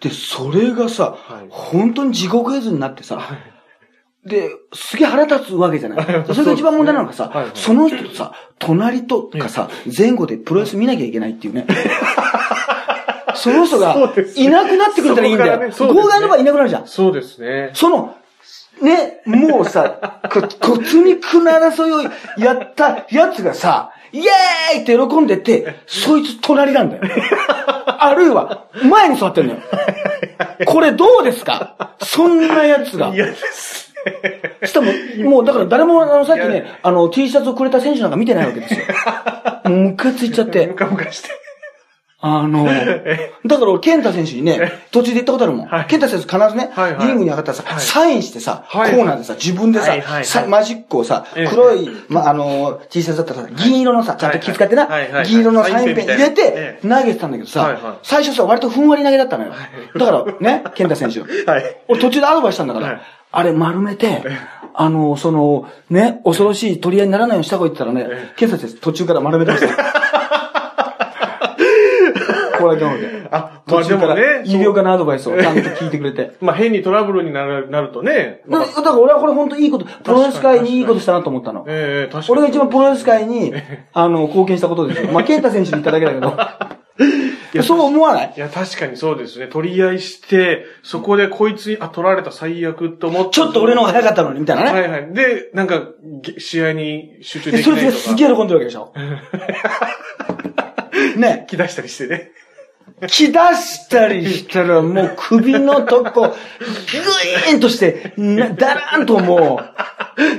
[0.00, 3.20] で、それがさ、はい本当に地獄絵図になってさ、
[4.26, 5.98] で、すげえ腹立つわけじゃない。
[5.98, 11.66] はいそれが一番問題なのがさ、はいはいその人とさ、隣とかさ、前後でプロレス見なきゃいけないっていうね。
[13.36, 13.94] その人が
[14.36, 15.72] いなくなってくれたらいいんだよ。
[15.72, 16.86] そこうですね号外の場合いなくなるじゃん。
[16.86, 17.70] そうですね。
[17.74, 18.14] その、
[18.80, 20.40] ね、もうさ、こ
[20.74, 27.02] 骨肉の争いをやったやつがさ、イエーイって喜んでて、そいつ隣なんだよ。
[27.98, 29.60] あるいは、前に座ってるのよ。
[30.66, 31.96] これどうですか？
[32.02, 33.08] そんなやつが。
[33.14, 33.83] 嫌ですね。
[34.64, 38.80] したらもう、もうだから誰もあのさっきね、あの T シャツをくれた選手なんか見てないわけですよ。
[39.64, 40.74] も うムカついちゃってム。
[40.74, 41.43] カムカして。
[42.26, 42.64] あの、
[43.44, 45.66] だから俺、健太選手にね、途中で言ったことあるもん。
[45.66, 45.84] はい。
[45.88, 47.80] 健太選手必ずね、リングに上がったらさ、はい。
[47.82, 48.92] サインしてさ、はい。
[48.92, 54.88] コーナーでさ、自分でさ、マジックをさええ、黒い、ま、あの、T シャツだったらさ、銀色のさ、ちゃんと気遣ってな
[55.26, 59.52] 銀色のサインペン入れて、な投げてたんだけどさ、最初さ、割とふんわり投げだったのよ。
[59.94, 61.20] だから、ね、健太選手。
[61.20, 61.76] はい。
[61.88, 63.00] 俺途中でアドバイスしたんだから、はい。
[63.32, 64.22] あれ丸めて、
[64.72, 70.14] あの、その、ね、恐ろしい取り合いにならないようにした方がいいって言ったらね、健太選手途中から丸めてました。
[72.66, 73.28] ので。
[73.30, 76.32] あ、まあで途中からもね、医療科のアドバイスをちゃんと聞いてくれて。
[76.40, 78.42] まあ変にトラブルになるなるとね。
[78.46, 81.64] まあだだから俺はこれ本当いいこと、プロレス界にいいことしたなと思ったの。
[81.68, 82.38] ええ確かに。
[82.38, 83.52] 俺が一番プロレス界に、
[83.92, 85.08] あの、貢献したことですよ。
[85.12, 86.32] まあ、ケンタ選手に言っただけだけど。
[87.62, 88.32] そう思わない？
[88.36, 89.46] いや、確かにそうですね。
[89.46, 93.30] 取り合いして、そこでこいつに、あ、取られた最悪と思って。
[93.30, 94.80] ちょっと俺の方が早かったのに、みたいなね。
[94.80, 95.12] はいはい。
[95.12, 95.82] で、なんか、
[96.22, 97.90] げ試合に集中で、できそないとか。
[97.90, 98.92] れですげえ喜んでるわけでしょ。
[101.16, 101.46] ね。
[101.48, 102.32] 気出したりしてね。
[103.08, 106.34] 気出したりしたらもう首のとこ、グ
[107.50, 109.60] イーンとして、なだらーんとも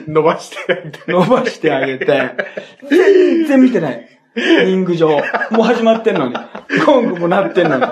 [0.08, 2.32] 伸ばして、みたいう伸ばしてあげて、
[2.89, 4.10] 全然見てない。
[4.36, 5.10] リング上。
[5.52, 6.36] もう始まってんのに。
[6.86, 7.84] ゴングも鳴ってんのに。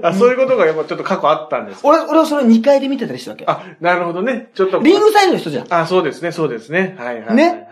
[0.00, 0.08] な。
[0.08, 1.80] あ、そういうことがやっぱちょっと過去あったんです。
[1.82, 3.44] 俺、俺はそれ2階で見てたりしたわけ。
[3.46, 4.50] あ、なるほどね。
[4.54, 4.80] ちょっと。
[4.80, 5.66] リングサイドの人じゃん。
[5.72, 6.96] あ、そうですね、そうですね。
[6.98, 7.36] はいはいはい。
[7.36, 7.68] ね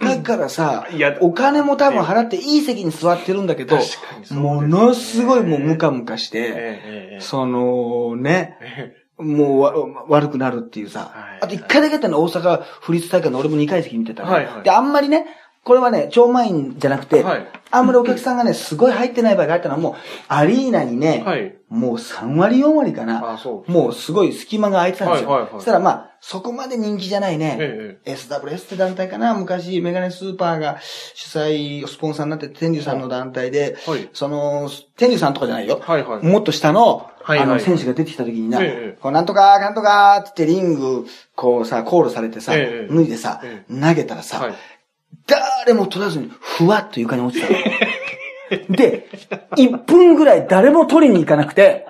[0.00, 3.84] だからさいや、お金も多分払っていい席に座ってるんだけどね
[4.30, 9.74] ものすごいもうムカムカして、えええええそのね、えもうわ
[10.08, 11.12] 悪くなるっていうさ。
[11.14, 15.26] はいあと一回だけやったの大阪府立大会の俺も二階席見てたの、はいはいで、あんまりね、
[15.64, 19.94] これはね、超満員じゃなくて、はいあんまりお客さんがね、すごい入ってない場合があったのはもう、
[20.26, 21.56] アリーナにね、はい。
[21.68, 23.34] もう3割4割かな。
[23.34, 23.70] あ、そう。
[23.70, 25.30] もうすごい隙間が空いてたんですよ。
[25.30, 27.56] はいはいはいそしたらまあ、そこまで人気じゃないね。
[27.60, 30.80] え SWS って団体かな昔、メガネスーパーが
[31.14, 35.78] 主催、スポンサーになって、天竜さんの団体で、はいその、天竜さんとかじゃないよ。
[35.80, 44.54] はいはいもっと下の、はいはいあの、選手が出てきた時にな、ええこうなんとか、なんとかって言ってリング、こうさ、コールされてさ、ええ脱いでさ、え投げたらさ、はい。
[45.26, 47.58] 誰も取らずに、ふわっと床に落ちたの。
[48.76, 49.08] で、
[49.56, 51.86] 1分ぐらい誰も取りに行かなくて、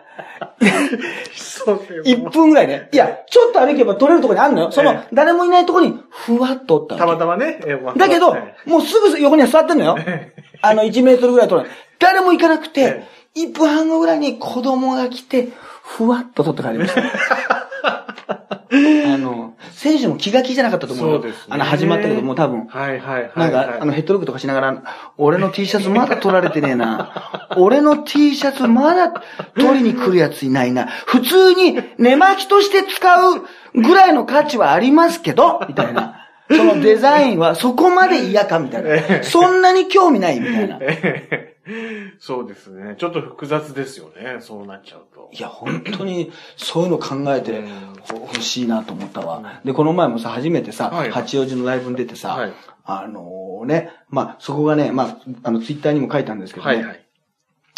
[1.34, 2.88] そう1分ぐらいね。
[2.92, 4.72] いや、ちょっと歩けば取れるところにあるのよ。
[4.72, 7.60] そのええ、誰もいないところに、ふわっとおったたまたまね。
[7.96, 9.96] だけどはい、もうすぐ横には座ってんのよ。
[10.62, 11.70] あの、1メートルぐらい取る。
[11.98, 15.48] 誰も行かなくてえ、1分半後ぐらいに子供が来て、
[15.82, 17.02] ふわっと取って帰りました。
[19.12, 21.22] あの、選手も気が気じゃなかったと思うよ。
[21.22, 22.66] そうですねあの、始まったけど、もう多分。
[22.66, 23.32] はいはいはい。
[23.36, 24.82] なんか、あの、ヘッドロックとかしながら、
[25.18, 27.48] 俺の T シャツまだ取られてねえな。
[27.56, 29.12] 俺の T シャツまだ
[29.54, 30.86] 取りに来るやついないな。
[30.86, 33.44] 普通に寝巻きとして使う
[33.74, 36.16] ぐらいの価値はありますけど、みたいな。
[36.50, 39.22] そのデザインはそこまで嫌かみたいな。
[39.22, 40.78] そんなに興味ないみたいな。
[42.18, 42.96] そうですね。
[42.98, 44.38] ちょっと複雑ですよね。
[44.40, 45.30] そうなっちゃうと。
[45.32, 47.68] いや、本当に、そういうの考えてうん
[48.08, 49.60] 欲しいなと思ったわ。
[49.64, 52.52] で、この前もさ、初めてさ、はい八王子のライブに出てさ、はい
[52.84, 57.06] あのね、まあ、そこがね、まあ、あの、ツイッターにも書いたんですけどね、はいはい。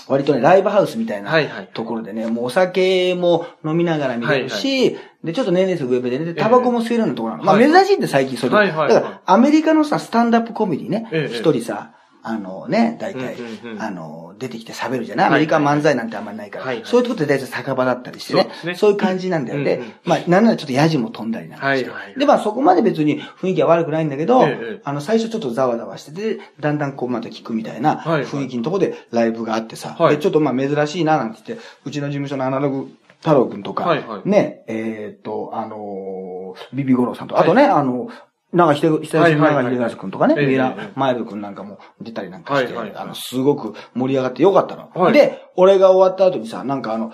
[0.09, 7.45] 割とね、ライブハウスみたいなはいはいところでね、もうお酒も飲みながら見れるし、で、ちょっと年齢層上でね、でタバコも吸えるようなところなの。
[7.45, 8.55] まあ、はい珍しいんで最近それ。
[8.55, 13.83] はいはいはいだから、アメリカのさ、スタンダップコメディねえ、え一、人さ、あのね、大体、うんうんうん。
[13.83, 15.27] あの、出てきて喋るじゃない？
[15.27, 16.65] アはいメリカ漫才なんてあんまりないから。
[16.65, 16.85] はいはい。
[16.87, 18.49] そういうとこって大体酒場だったりしてね。
[18.77, 18.95] そうね。
[18.95, 19.73] いう感じなんだよね。
[19.75, 21.91] うんうんまあ、なんならちょっとヤジも飛んだりなんかして。
[21.91, 30.17] はいはいで、まあそこまで別に雰囲気は悪くないんだけど、ええあの、最初ちょっとざわざわしてて、だんだんこうまた聞くみたいなはいはい雰囲気のとこでライブがあってさ、はい。
[30.17, 32.89] で、ちょっとまあ珍しいななんて言って、うちの事務所のアナログ
[33.21, 34.29] 太郎くんとか、はいはい。
[34.29, 38.09] ね、えーっと、あのービビゴロウさんと、あとね、あの、
[38.53, 39.77] 長秀、久はいはいはい。
[39.77, 40.93] 長秀くんとかね、ええ三浦ええ。
[40.95, 44.91] マイルくんなんかも出たりなんかして、あの、すごく盛り上がってよかったの。
[44.95, 45.12] はい。
[45.12, 47.12] で、俺が終わった後にさ、なんかあの、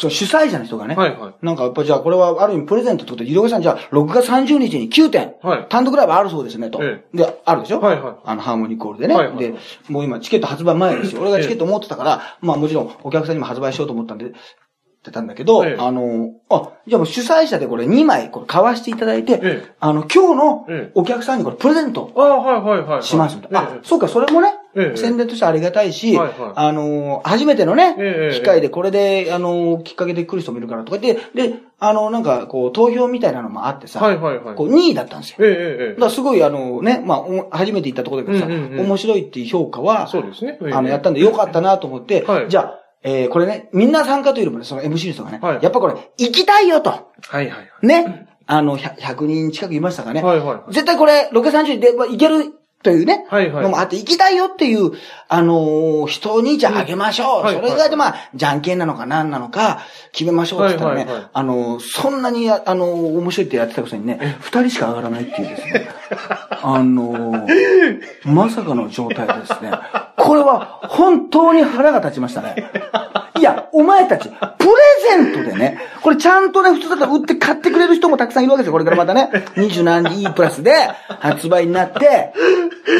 [0.00, 0.94] 主催者の人がね。
[1.42, 5.66] なんかやっぱじゃあこれはある意味プレゼントってことで、井上さんじゃあ6月30日に9点、はい。
[5.68, 6.78] 単独ライブあるそうですねと。
[6.82, 7.80] えで、あるでしょ？
[8.24, 9.14] あの、ハーモニーコールでね。
[9.38, 9.54] で、
[9.88, 11.20] もう今チケット発売前ですよ。
[11.20, 14.32] 俺がチケット持ってたから、まあもちろんお客さんにも発売しようと思ったんで、
[14.98, 15.76] ってたんだけど、ええ。
[15.78, 19.72] あの、あ、じゃあもう主催者でこれ2枚これ買わしていただいて、ええ。
[19.78, 20.92] あの、今日のええ。
[20.94, 22.10] お客さんにこれプレゼント。
[23.02, 23.38] します。
[23.52, 24.96] あええ、そうか、それもね、ええ。
[24.96, 26.52] 宣伝としてありがたいし、はいはい。
[26.54, 34.54] あのー初めてのね、ええ機会でこれで、あのーきっかけで来る人もいるからとか言って、で、あのなんか、こう、投票みたいなのもあってさ、はいはいはい。
[34.56, 35.36] こう、2位だったんですよ。
[35.40, 38.86] ええだすごい、あのね、まあ、お初めて行ったところだけどさ、うんうんうん。
[38.86, 40.58] 面白いっていう評価は、そうですね。
[40.60, 40.72] ええ。
[40.72, 42.48] あの、やったんでよかったなと思って、はい。
[42.48, 47.06] じゃあ、えーこれね、みんな参加というよりもね、その MC の人がね、はいやっぱこれ、行きたいよと、は
[47.42, 50.22] いはいね、あの、100, 100人近くいましたかね。
[50.22, 50.38] はい。
[50.38, 50.72] はいはい。
[50.72, 54.92] 絶対これ、ロケ30で、まあ、いけるというね、はいはいのもあって、行きたいよっていう、
[55.28, 57.42] あのー人にじゃああげましょう。
[57.42, 59.80] はいそれ以外でまあ、じゃんけんなのか何なのか、
[60.12, 65.88] 決めましょうって言ったらね、はいはいはいあのーそんなに、あのー面白いってやってたくせにね、二人しか上がらないっていうですね、
[66.62, 69.72] あのーまさかの状態ですね。
[70.16, 72.70] これは本当に腹が立ちましたね。
[73.38, 74.72] いや、お前たち、プレ
[75.08, 78.72] ゼントでね、これちゃんとね、普通だったら売って買ってくれる人もたくさんいるわけですよ。
[78.72, 80.72] これからまたね、20何 E プラスで
[81.08, 82.32] 発売になって、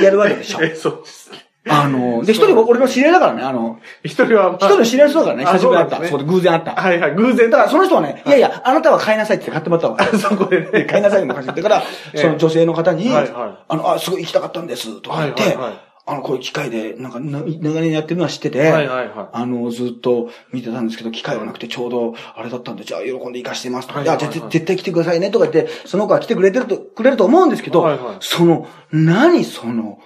[0.03, 0.62] やるわけでしょ。
[0.62, 1.31] え、そうです。
[1.70, 6.05] あの、で、一人俺の知り合いだからね、あの、一人は、まあ一人の知り合いそうだからね、あ久しぶりに会った。
[6.07, 6.74] そこで偶然会った。
[6.74, 10.18] はいはい、偶然だからその人はね、いやいや、あなたは買いなさいって買ってもらったわ。
[10.18, 10.85] そこでね。
[10.85, 11.83] 買いなさいにも貸してから、え
[12.14, 15.59] えその女性の方に、あの、あ、すごい行きたかったんです、とか言って、
[16.11, 19.29] あの、こういう機会で、なんか、な長年やってるのは知ってて、はいはいはい。
[19.31, 24.27] あの、ずっと見てたんですけど、機会はなくてちょうど、あれだったんで、じゃあ喜んで行かしてますとか、はいはいはい。
[24.27, 28.16] いや、絶絶対来てくださいね、とか言って、その子は来てくれてると、くれると思うんですけど、はいはい。
[28.21, 29.99] その、何その、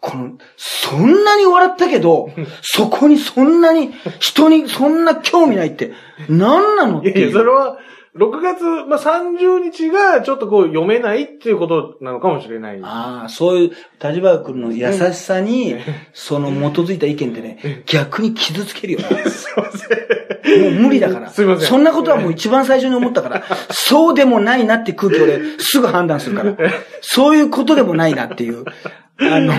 [0.00, 2.30] この、そんなに笑ったけど、
[2.62, 5.92] そこにそんなに、人にそんな興味ないって、
[6.30, 7.32] 何なのっていやいや。
[7.32, 7.76] それは、
[8.14, 12.80] 6月、まあ、30日がちょっとこう読めないっていうことなのかもしれない。
[12.82, 13.70] ああ、そういう、
[14.02, 15.76] 立場君の優しさに、
[16.12, 19.06] その基づいた意見ってね、逆に傷つけるよね。
[19.30, 20.60] すいません。
[20.60, 21.30] もう無理だから。
[21.30, 26.54] すいませんそんなことはもう一番最初に思ったから、そうでもないなって空気俺すぐ判断するから。
[27.00, 28.64] そういうことでもないなっていう。
[29.20, 29.54] あの、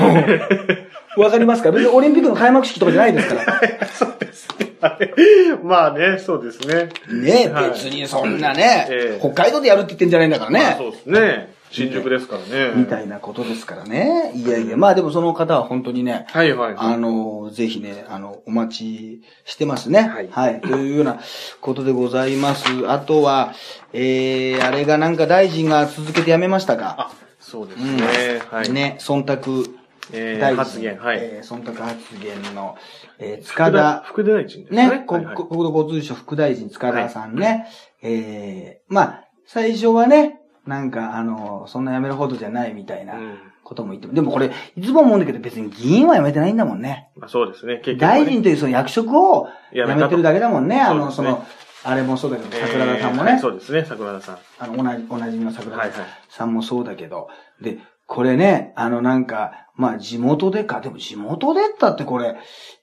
[1.18, 1.72] わかりますか？
[1.72, 3.88] 別にオリンピックの開幕式とかじゃないですから。
[3.88, 4.74] そうですね。
[4.82, 6.90] はいまあね、そうですね。
[7.10, 10.60] ねはい別にそんなね、ええ北海道でやるって言ってんじゃないんだからね。
[10.60, 11.54] まあそうですね。
[11.72, 12.76] 新宿ですからね。
[12.76, 14.32] みたいなことですからね。
[14.36, 16.76] いやいや、まあでもその方は本当にね、はいはい。
[16.78, 20.02] あの、ぜひね、あの、お待ちしてますね。
[20.02, 20.62] はいはい。
[20.62, 21.20] というような
[21.62, 22.68] ことでございます。
[22.88, 23.56] あとは、
[23.92, 28.42] えー、あれがなんか大臣が続けて辞めましたかあ、そうですね。
[28.52, 28.70] はい。
[28.70, 29.66] ね、忖度
[30.12, 30.58] えー大臣。
[30.58, 32.76] 発言はいえー忖度発言の、
[33.20, 34.90] えー、塚田、副大臣ですね。
[34.90, 37.68] ね、国土交通省副大臣塚田さんね、
[38.02, 47.10] えー、まあ、最初はね、なんか、あの、そんな辞めるほどじゃないみたいなうんことも言っても、でもこれ、いつも思うんだけど別に議員は辞めてないんだもんね。
[47.16, 47.78] まあそうですね。
[47.78, 50.82] 結局はね大臣というその役職を辞辞めてるだけだもんね。
[50.82, 51.46] あの、その、
[51.86, 53.40] あれもそうだけど、えー桜田さんもねはい。
[53.40, 54.38] そうですね、桜田さん。
[54.60, 57.30] あの、同じ、同じみの桜田はいはいさんもそうだけど。
[57.62, 62.36] で、これね、あのなんか、まあ地元でか、でも地元でったってこれ、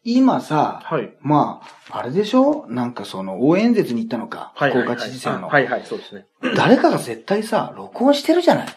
[0.02, 1.14] 今さ、はい。
[1.20, 2.66] まあ、あれでしょ？
[2.68, 4.82] なんかその応援演説に行ったのか、はいはい。
[4.82, 5.48] 福岡知事選の。
[5.48, 6.26] はいはい、そうですね。
[6.56, 8.68] 誰かが絶対さ、録音してるじゃない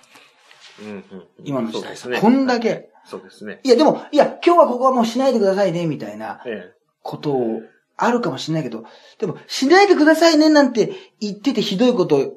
[0.81, 1.03] うんうん。
[1.43, 2.89] 今の時代さ、ねこんだけ。
[3.05, 3.59] そうですね。
[3.63, 7.61] いやでも、いや、今日はここはもうしないでくださいね、みたいなえことを、
[7.95, 8.85] あるかもしれないけど、
[9.19, 12.33] でも、しないでくださいね、なんて言っててひどいことを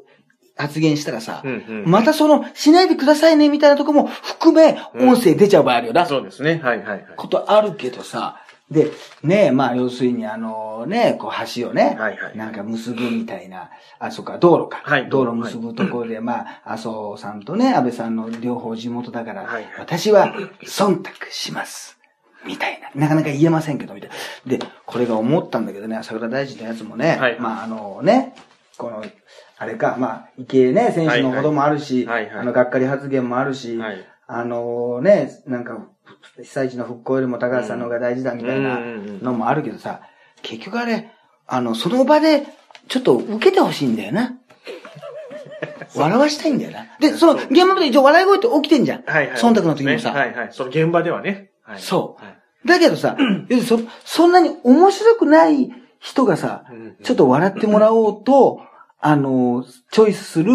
[0.56, 1.90] 発言したらさえ。、うんうん。
[1.90, 6.06] またその、しないでくださいね、みたいなとこも含め、うん音声出ちゃう場合あるよな。
[6.06, 6.60] そうですね。
[6.62, 7.06] はいはいはい。
[7.16, 8.40] ことあるけどさ、
[8.70, 8.90] で、
[9.22, 14.82] ねまあ、要するにあのね、こう橋をね、はいはいなんか結ぶみたいな、あ、そっか、道路か。
[14.82, 21.96] はい道路結ぶところで、まあ、麻生さんとね、安倍さんの両方地元だから、はいはい私は忖度します。
[22.44, 22.90] みたいな。
[23.00, 24.16] なかなか言えませんけど、みたいな。
[24.58, 28.34] で、これが思ったんだけどね、桜大臣のやつもね、はいまあ、あのね、
[28.78, 29.04] この、
[29.58, 34.06] あれか、まあ、池江ね、選手のこともあるし、はいはいはいはいあの、がっかり発言もあるし、はい。
[34.26, 35.86] あのね、なんか、
[36.36, 38.78] 被災地の復興よりも高橋さんの方が大事だみたいな
[39.22, 40.00] のもあるけどさ、
[40.42, 41.10] 結局あれ、
[41.46, 42.44] あの、その場で、
[42.88, 44.36] ちょっと受けてほしいんだよな。
[45.94, 46.86] 笑わしたいんだよな。
[47.00, 49.02] で、その、現場で一応笑い声って起きてんじゃん。
[49.06, 49.36] はいはい。
[49.36, 50.12] 忖度の時もさ。
[50.12, 50.48] はいはい。
[50.50, 51.50] その現場ではね。
[51.62, 51.78] はい。
[51.78, 53.16] そうはいだけどさ、
[53.48, 58.60] 要するにそ、そんなに面白くない人がさ、うんちょっと笑ってもらおうと、
[58.98, 60.52] あの、チョイスする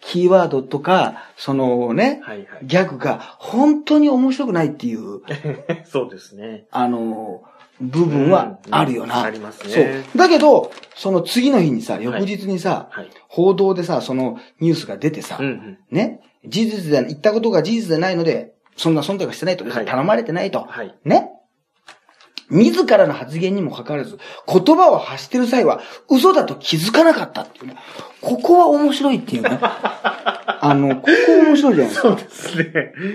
[0.00, 2.66] キーワードとか、そのね、はいはい。
[2.66, 5.20] ギャグが本当に面白くないっていう、
[5.84, 6.66] そうですね。
[6.70, 7.42] あの、
[7.80, 9.20] 部分はあるよな。
[9.20, 9.80] うんありますねそ
[10.14, 10.18] う。
[10.18, 13.10] だけど、その次の日にさ、翌日にさ、はい。
[13.28, 15.78] 報道でさ、そのニュースが出てさ、うんうん。
[15.90, 20.94] ね、事実で、言ったことが事実でないので、そんな忖度してないと、はい頼まれてないと、はい。
[21.04, 21.30] ね。
[22.50, 27.76] 自らの発言にもかかわらず、言葉を発してる際は、嘘だと気づかなかったっていうね。
[28.20, 29.58] ここは面白いっていうね。
[30.62, 32.08] あの、ここ面白いじゃないですか。
[32.08, 32.64] そうですね。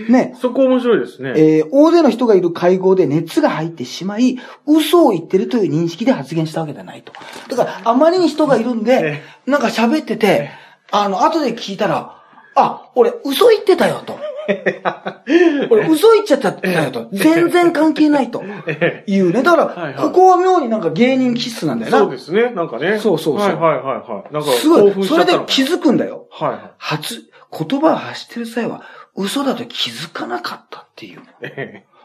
[0.10, 0.38] ね。
[0.41, 1.34] そこ面白いですね。
[1.36, 7.12] えー大勢の人がいる会合で熱が入ってしまい、嘘を言ってるという認識で発言したわけではないと。
[7.50, 10.50] だから、あまりに人がいるんで、なんか喋ってて、
[10.91, 12.15] あの、後で聞いたら、
[12.56, 14.17] あ、俺、嘘言ってたよと。
[15.70, 17.08] 俺、嘘言っちゃったよと。
[17.14, 18.44] 全然関係ないと。
[18.68, 19.44] えいうね。
[19.44, 22.04] だから、ここは妙になんか芸人気質なんだえよな。
[22.04, 22.52] そうですね。
[22.52, 23.00] なんかね。
[23.00, 24.34] そうそうそうはいはいはいはい。
[24.34, 25.04] なんか、すごい。
[25.06, 26.28] それで気づくんだよ。
[26.32, 28.84] はいは初、言葉を発してる際は、
[29.16, 31.22] 嘘だと気づかなかったっていう。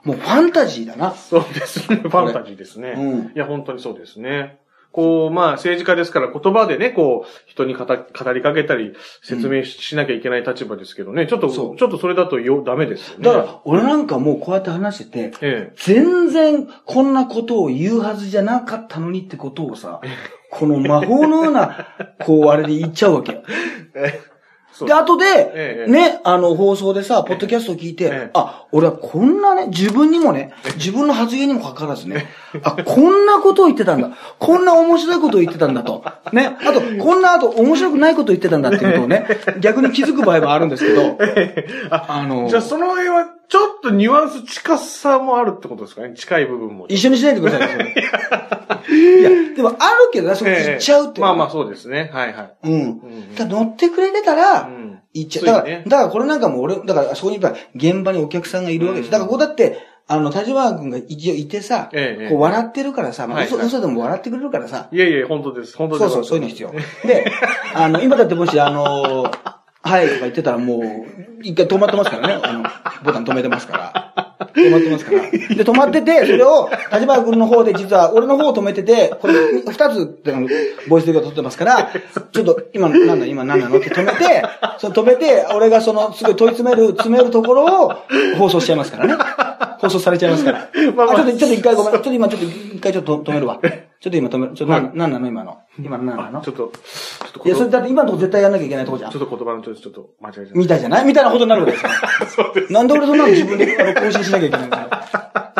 [0.04, 1.12] もうファンタジーだな。
[1.12, 1.96] そうですね。
[1.96, 2.94] ファンタジーですね。
[2.96, 4.59] うんいや、本当にそうですね。
[4.92, 11.26] こう、まあ、政治家ですから言葉でね、こう、人に語語りかけたり、説明ししなきゃいけない立場ですけどね。
[11.26, 13.24] ちょっと、ちょっとそれだとよ、ダメですよね。
[13.24, 20.00] だから、俺なんかもうこうやって話してて、え全然こんなことを言うはずじゃなかったのにってことをさ、
[20.50, 21.86] この魔法のような、
[22.18, 23.42] こう、あれで言っちゃうわけ
[24.86, 32.28] で、後でえ、えね、あの、放送でさ、ポッドキャストを聞いてええ、あ、俺はこんなね、自分にもね、自分の発言にもかかわらずね、
[32.62, 34.10] あ、こんなことを言ってたんだ。
[34.38, 36.04] こんな面白いことを言ってたんだと。
[36.32, 36.56] ね。
[36.60, 39.26] あと、こんな後、面白くないことを言ってたんだっていうことをね、
[39.60, 41.18] 逆に気づく場合もあるんですけど、
[41.90, 46.14] あ、あのじゃあ、その辺は、ちょっとニュアンス近さもあるってことですかね？
[46.14, 46.86] 近い部分も。
[46.88, 47.68] 一緒にしないでくださいよ、
[48.86, 52.10] それいや、でもあるけどな、それ言っちゃうってまあまあ、そうですね。
[52.12, 52.50] はいはい。
[52.64, 52.72] うん。
[52.72, 52.76] う
[53.44, 55.44] ん乗ってくれてたら、うん言っちゃう。
[55.46, 59.06] だから、だからこれなんかも俺、だからそこにやっぱ現場にお客さんがいるわけです。
[59.06, 61.88] うんだからここだって、あの、田島君が一応いてさ、
[62.28, 65.76] こう笑ってるからさ、まあ嘘、嘘でも笑ってくれるからさ、いやいや、本当です。
[65.76, 66.10] 本当です。
[66.12, 66.72] そうそう、そういうの必要。
[67.04, 67.30] で、
[67.74, 69.30] あの、今だってもし、あの、
[69.82, 70.82] はいとか言ってたらもう、
[71.42, 72.40] 一回止まってますからね。
[72.42, 72.64] あの、
[73.02, 74.36] ボタン止めてますから。
[74.54, 75.30] 止まってますから。
[75.30, 79.34] で、止まってて、それを、田島君の方で実は、俺の方を止めてて、これ、
[79.66, 80.48] 二つっての、
[80.88, 81.90] ボイスで撮ってますから、
[82.32, 84.42] ちょっと、今、なんだ、今何なのって止めて、
[84.78, 87.94] その止めて、俺がその、すごい問い詰める、詰めるところを、
[88.38, 89.24] 放送しちゃいますからね。
[89.78, 90.68] 放送されちゃいますから。
[90.94, 91.92] まあまあちょっと、ちょっと一回ごめん。
[91.92, 93.60] ちょっと今、ちょっと一回ちょっと止めるわ。
[94.00, 94.54] ちょっと今止める。
[94.54, 95.28] ちょっと何、何なの？
[95.28, 95.58] 今の。
[95.78, 96.40] 今の何なの？
[96.40, 99.20] ちょっと、ちょっといや、それだって今のとこ絶対やんなきゃいけないとこじゃんちょ。
[99.20, 101.04] っと言葉のちょっと、ちょっと間違えちゃみたいじゃない？
[101.04, 101.90] みたいなことになるわけですよ。
[102.44, 102.72] そうです。
[102.72, 104.88] なんで俺そんなの自分で あの更新しなきゃいけないんだよ。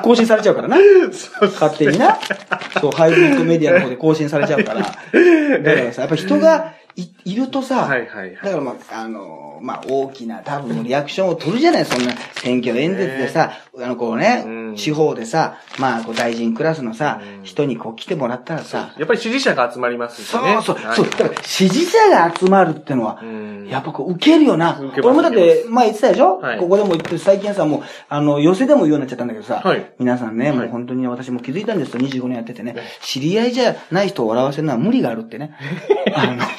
[0.02, 0.78] 更新されちゃうからな。
[0.78, 2.18] 勝手にな。
[2.80, 4.80] そう、ハイブリッドメディアの方で更新されちゃうから。
[5.60, 8.34] だからさ、やっぱ人がいいるとさ、はいはいはい。
[8.36, 11.84] だからまあ、あの、まあ、大きな多分リアクションを取るじゃない？
[11.84, 14.76] そんな選挙演説でさ、あの、こうね、うん。
[14.76, 17.44] 地方でさ、まあ、こう大臣クラスのさ、うん。
[17.44, 20.58] 人にこう来てもらったらさ、やっぱり支持者が集まりますしそうね。
[20.62, 20.96] そう、はい。
[20.96, 23.66] そう、だから支持者が集まるってのは、うん。
[23.68, 24.80] やっぱこう、受けるよな。
[24.80, 26.58] 俺もだって、前言ってたでしょ、はい。
[26.58, 29.92] ここでも言って、最近さ、もう、あの、寄せでも言うようになっちゃったんだけどさ、はい。
[29.98, 30.68] 皆さんね、もはい。
[30.68, 32.76] う本当に私も気づいたんですよ、25年やっててね。
[33.02, 35.54] 知り合いじゃない人を笑わせるのは無理があるってね。
[36.14, 36.42] あの、で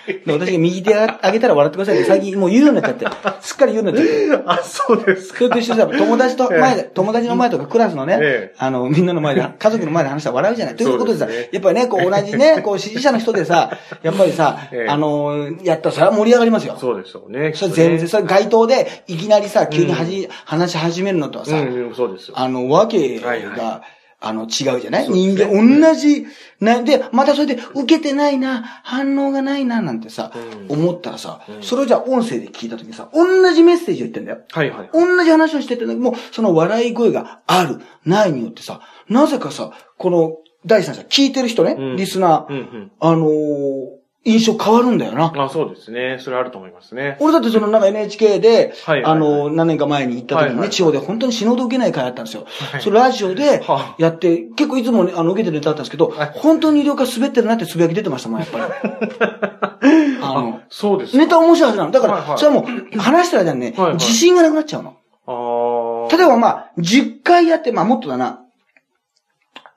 [0.27, 4.43] 私が右手あげたら笑ってくださいって最近もう言うようになっちゃって、すっかり言うようになっちゃって。
[4.47, 5.39] あ、そうですか。
[5.39, 10.75] それと一緒でさ、友達と前で、友達の前とかクラスのねええ、あの、みんなの前で、 家族の前で話したら笑うじゃない。
[10.75, 16.75] ということでさやっぱりね、こう同じね、こう支持者の人でさ、やっぱりさええ、あの、やったらそれは盛り上がりますよ。
[16.79, 17.53] そうですよね。
[17.53, 21.51] それ全然、それ街頭でいきなりさ、急にはじ、話し始めるのとはさ、
[21.95, 22.33] そうですよ。
[22.37, 23.81] あの、わけが、
[24.23, 25.05] あの、違うじゃない？
[25.07, 26.25] そうです人ね間、同じ、
[26.59, 30.31] な、で、またそれで、受けてないな、反応がないな、なんてさ、
[30.69, 34.41] うん思ったらさ、うんそれをじゃあ音声で聞いたときにさ、同じメッセージを言ってんだよ。
[34.51, 34.89] はいはい。
[34.93, 42.91] 同じ話をしてて、もう、その笑い声がある、ないによってさ、なぜかさ、この、第三者、聞いてる人ね、うんリスナー、うんうん。
[42.99, 45.33] あのー印象変わるんだよな。
[45.35, 46.17] あ、そうですね。
[46.19, 47.17] それあると思いますね。
[47.19, 52.45] 俺だってそのなんか NHK で、はいはいはいあの、何年か前に行った時にね、はいはい地方で本当に死のうと受けない会あったんですよ。
[52.45, 58.63] はいそれラジオではやって、結構いつもね、あの、受けてるネタだったんですけど、はい本当に医療科滑ってるなってつぶやき出てましたもん、やっぱり。
[60.21, 61.17] あの、そうですか。
[61.17, 61.91] ネタ面白いはずなの。
[61.91, 64.97] だから、はいはいそれはもう、話してる間にね、はいはい自信がなくなっちゃうの。
[65.25, 66.15] ああ。
[66.15, 68.41] 例えばまあ、10回やって、まあもっとだな、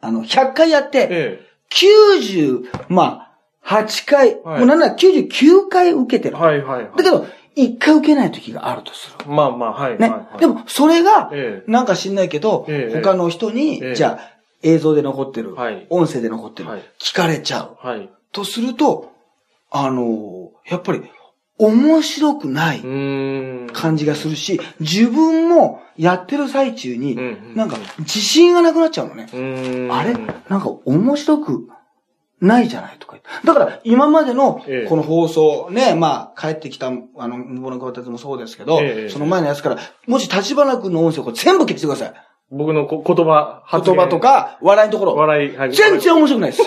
[0.02, 1.40] あの、100回やって、え
[1.74, 3.23] 90、まあ、
[3.64, 6.30] 8回、はいもうなんなら99回受けてえ。
[6.30, 6.36] る。
[6.36, 6.90] はいはいはい。
[6.96, 9.26] だけど、1回受けない時があるとする。
[9.30, 9.98] まあまあ、はい。
[9.98, 10.08] ね。
[10.08, 11.70] はいはいで、も、それが、ええ。
[11.70, 17.86] なんか知んないけど、ええ他の人に、ええじゃあ、映像で残ってる、はい音声で残ってる、はい聞かれちゃう。
[17.86, 18.08] はい。
[18.32, 19.12] とすると、
[19.70, 21.02] あのーやっぱり、
[21.58, 22.80] 面白くない。
[23.72, 27.16] 感じがするし、自分もやってる最中に、
[27.54, 29.26] なんか、自信がなくなっちゃうのね。
[29.92, 30.14] あれ？
[30.48, 31.68] なんか面白く
[32.44, 33.46] ないじゃないとか言って。
[33.46, 36.90] だから、今までのええ、この放送、ね、まあ、帰ってきた、あ
[37.28, 42.12] の、無謀なこたつもそうですけど、ええその前のやつから、もし立花君の音声をこれ全部消してください。
[42.50, 45.16] 僕のこ言葉、発言言葉とか、笑いのところ。
[45.16, 46.62] 笑い、はい全然面白くないです。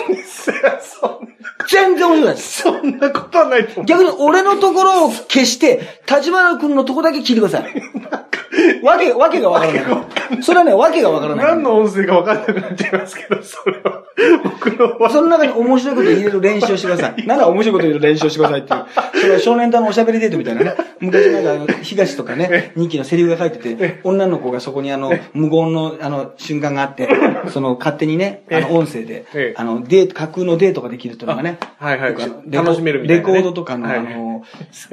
[0.82, 1.20] そ
[1.68, 2.62] 全然面白くないです。
[2.62, 3.86] そんなことはないと思う。
[3.86, 8.82] 逆に俺のところを消して、立花君のとこだけ聞いてください。
[8.82, 9.84] わけ、わけがわからない。
[10.42, 11.46] それはね、わけがわからない。
[11.46, 14.04] 何の音声か分かんなくなっちゃいますけど、それは。
[14.44, 15.10] 僕のは。
[15.10, 17.26] その中に面白いこと入れる練習をしてください。
[17.26, 19.20] なんだ面白いこと入れる練習をしてくださいっていう。
[19.20, 20.74] それは少年隊のおしゃべりデートみたいなね。
[21.00, 27.08] 昔なんか東とかね、二期のセリフが書いてて、女の子がそこにあの、無言のあの、瞬間があって、
[27.50, 31.58] その勝手にね、あの、音声でええ、あの、デート、架空のデートができるっていうのがね。
[31.78, 32.14] はいはい
[32.50, 34.08] 楽しめるみたいなねレコードとかのはいあの、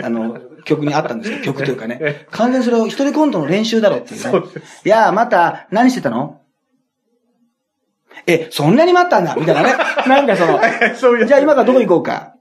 [0.04, 1.42] あの、曲にあったんですよ。
[1.46, 2.28] 曲というかねえ。
[2.32, 4.30] 完全にそれを一人コントの練習だろうっていうね。
[4.32, 4.50] そう
[4.86, 6.42] いやー、また、何してたの？
[8.28, 9.74] え、そんなに待ったんだみたいなね。
[10.08, 10.60] なんかその、
[10.96, 11.26] そういう。
[11.28, 12.34] じゃあ今からどこ行こうか。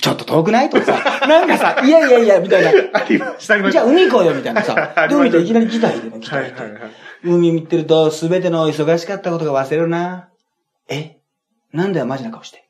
[0.00, 0.70] ちょっと遠くない？
[0.70, 2.70] とかさ、 なんかさ、いやいやいや、みたいな。
[3.00, 3.88] ありました、ありましじゃた。
[3.88, 5.08] あ海行こうよ、みたいなさあ。
[5.08, 6.80] で、海といきなりギター弾いてね、ギター弾いて。
[7.24, 10.28] 海見てると、すべての忙しかったことが忘れるな。
[10.88, 11.18] え？
[11.72, 12.64] なんだよ、マジな顔して。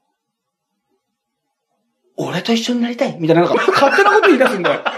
[2.26, 3.16] 俺と一緒になりたい？
[3.18, 4.80] みたいな、なんか、勝手なこと言い出すんだよ。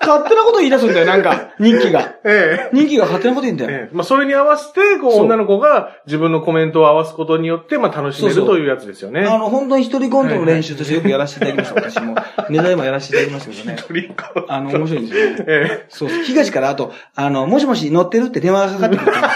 [0.00, 2.14] 勝手なこと言い出すんだよ、なんか、人気が。
[2.24, 2.76] ええ。
[2.76, 3.70] 人気が勝手なこと言うんだよ。
[3.70, 3.94] ええ。
[3.94, 9.20] まあ、それに合わせて、こう、女の子が自分のコメントを合わすことによって、まあ、楽しめるというやつですよね。
[9.20, 12.16] あの、本当に一人コントの練習としてよくやらせていただきました、私も。
[12.48, 13.82] ネタでもやらせていただきましたけどね。
[13.86, 15.44] トリックあの、面白いんですよ。
[15.46, 16.22] えそうそう。
[16.24, 19.28] 東からあと、あの、もしもし乗ってるって電話がかかってくるんですよ。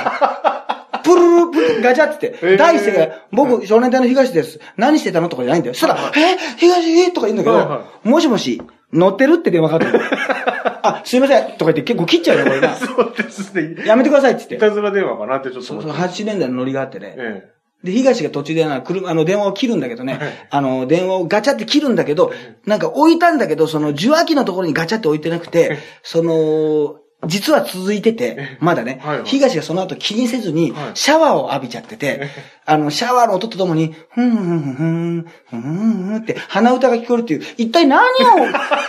[1.04, 4.58] プルルルプルルガチャって言って、えー第一声が、僕、少年隊の東です。
[4.76, 5.74] 何してたのとかじゃないんだよ。
[5.74, 6.36] そしたら、え？
[6.56, 8.60] 東えとか言うんだけど、もしもし、
[8.92, 10.10] 乗ってるって電話かかってくる。
[10.82, 11.44] あ、すいません。
[11.52, 12.60] とか言って結構切っちゃうよ、これえ。
[12.60, 12.74] が。
[12.76, 13.84] そうですね。
[13.86, 14.54] やめてくださいって言って。
[14.56, 16.08] いたずら電話かなってちょっとそうそう、思って。
[16.08, 17.14] 80年代のノリがあってね。
[17.16, 22.32] えで、東が途中でな、車、あの、電話を切るんだけどね、はいあの、電話をガチャって切るんだけど、
[22.64, 26.96] なんか置いたんだけど、その受話器のところにガチャって置いてなくて、その、
[27.26, 29.26] 実は続いてて、まだね、はいはい。
[29.26, 32.28] 東がその後気にせずにはい、シャワーを浴びちゃってて、
[32.66, 38.04] あの、シャワーの音とともに、ふんふんふんふん、ふんふんって鼻歌が聞こえるっていう、一体何を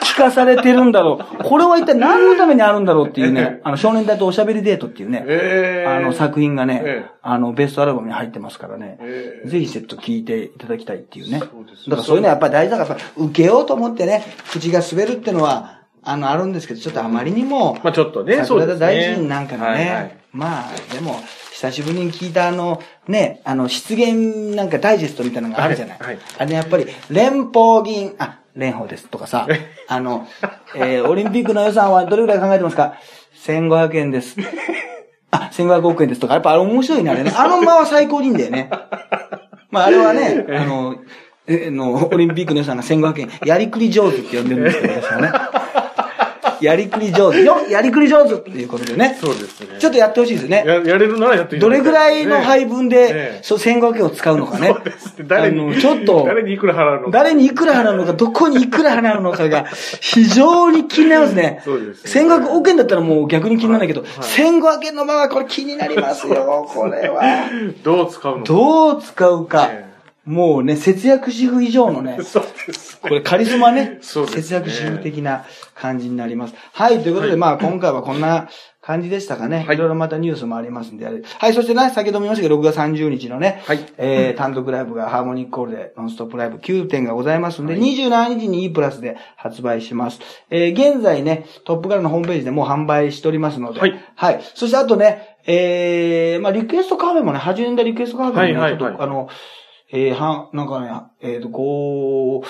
[0.01, 1.43] 聞かされてるんだろう。
[1.43, 5.89] これは一体何のためにあるんだろうっていうね、あの、少年隊とおしゃべりデートっていうね、ええ。
[5.89, 7.09] あの作品がね、ええ。
[7.21, 8.97] あの、ベストアルバムに入ってますからね。
[9.01, 9.49] ええ。
[9.49, 11.39] ぜひセット聞いていただきたいっていうね。
[11.39, 11.89] だそうです。
[11.89, 19.09] からそういうのはやっぱり大事だから、やっぱ受けようと思ってね、口が滑るってのは、あの、あるんですけど、ちょっとあまりにも、まあちょっとね、そう桜田ですね。
[19.09, 21.19] 大臣なんかのね、まあ、でも、
[21.51, 25.97] 久しぶりに聞いたあの、ね、あの、失言なんかダイジェストみたいなのがあるじゃない。
[25.99, 29.47] はいはいあれやっぱり、連邦議員、あ、蓮舫ですとかさ、
[29.87, 30.27] あの、
[30.75, 32.95] えー、オリンピックの予算はどれぐらい考えてますか
[33.45, 34.35] ?1500 円です。
[35.31, 37.31] あ、1500億円ですとか、やっぱあれ面白いね、あれね。
[37.35, 38.69] あの間は最高にいいんだよね。
[39.71, 40.97] まああれはね、あの、
[41.47, 45.64] えの、オリンピックの予算が1500円、やりくり上手って呼んでるんですけど、私はね。
[46.61, 47.43] やりくり上手。
[47.43, 49.17] よ、やりくり上手っていうことでね。
[49.19, 49.77] そうですね。
[49.79, 50.63] ちょっとやってほしいですね。
[50.65, 54.67] や、やれるならやっていたどれぐらいの配分で、そう、1500円を使うのかね。
[54.73, 55.25] そうですね。
[55.27, 57.11] 誰に、ちょっと誰にいくら払うのか。
[57.11, 59.65] 誰にいくら払うのか、どこにいくら払うのかが、
[60.01, 61.61] 非常に気になりますね。
[61.63, 67.49] そうですね1500億円だったらもう逆に気にならないけど、はい1500円のままこれ気になりますよ、これは。
[67.83, 68.53] どう使うのか。
[68.53, 69.69] どう使うか。
[70.27, 73.99] えもうね、節約主婦以上のねえ、 そうですこれカリスマね。
[74.01, 75.45] そうですね節約主婦的な
[75.75, 76.55] 感じになります。
[76.73, 78.49] はい、ということで、はいまあ今回はこんな
[78.81, 79.63] 感じでしたかね。
[79.67, 81.05] はいいろいろまたニュースもありますんで。
[81.05, 90.19] はい、そしてね、先ほども言いましたけど、6月30日のね、はいえー、 単独ライブがハーモニックコールでノンストップライブ9点がございますんで、はい27日に E プラスで発売します。
[90.49, 93.99] えー、現在ね、トップガルのホームページでもう販売しておりますので、はい。
[94.15, 94.39] はい。
[94.55, 99.29] そしてあとね、えー、まあリクエストカフェもね、80年代リクエストカフェもね、はいはいはいちょっとあの、
[99.95, 100.91] えー、はん、なんかね、
[101.21, 102.43] えっ、と、5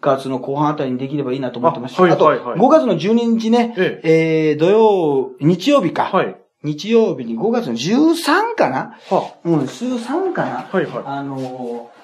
[0.00, 6.04] 月の後半あたりにできればいいなと思ってますし、あはいあと、はいはい5月の12日ね、ええー、土曜、日曜日か。
[6.04, 6.36] はい。
[6.64, 8.98] 日曜日に5月の13かな？
[9.08, 10.68] はうん、13かな？
[10.72, 11.98] はいはいあのー、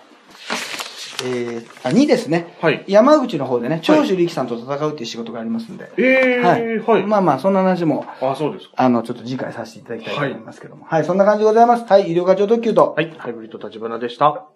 [1.24, 2.56] えー、あ、2ですね。
[2.60, 2.84] はい。
[2.86, 5.90] 山口の方でね、長州力さんと戦うっていう仕事がありますんで。
[5.96, 6.78] ええはい。
[6.78, 7.06] はい。
[7.06, 8.74] まあまあ、そんな話も、あ、そうですか。
[8.76, 10.84] あの、ちょっと次回させていただきたいと思いますけども。
[10.84, 11.84] はい、そんな感じでございます。
[11.84, 12.94] はい、医療課長特急と。
[12.96, 13.12] はい。
[13.16, 14.46] ハイブリッド立花でした。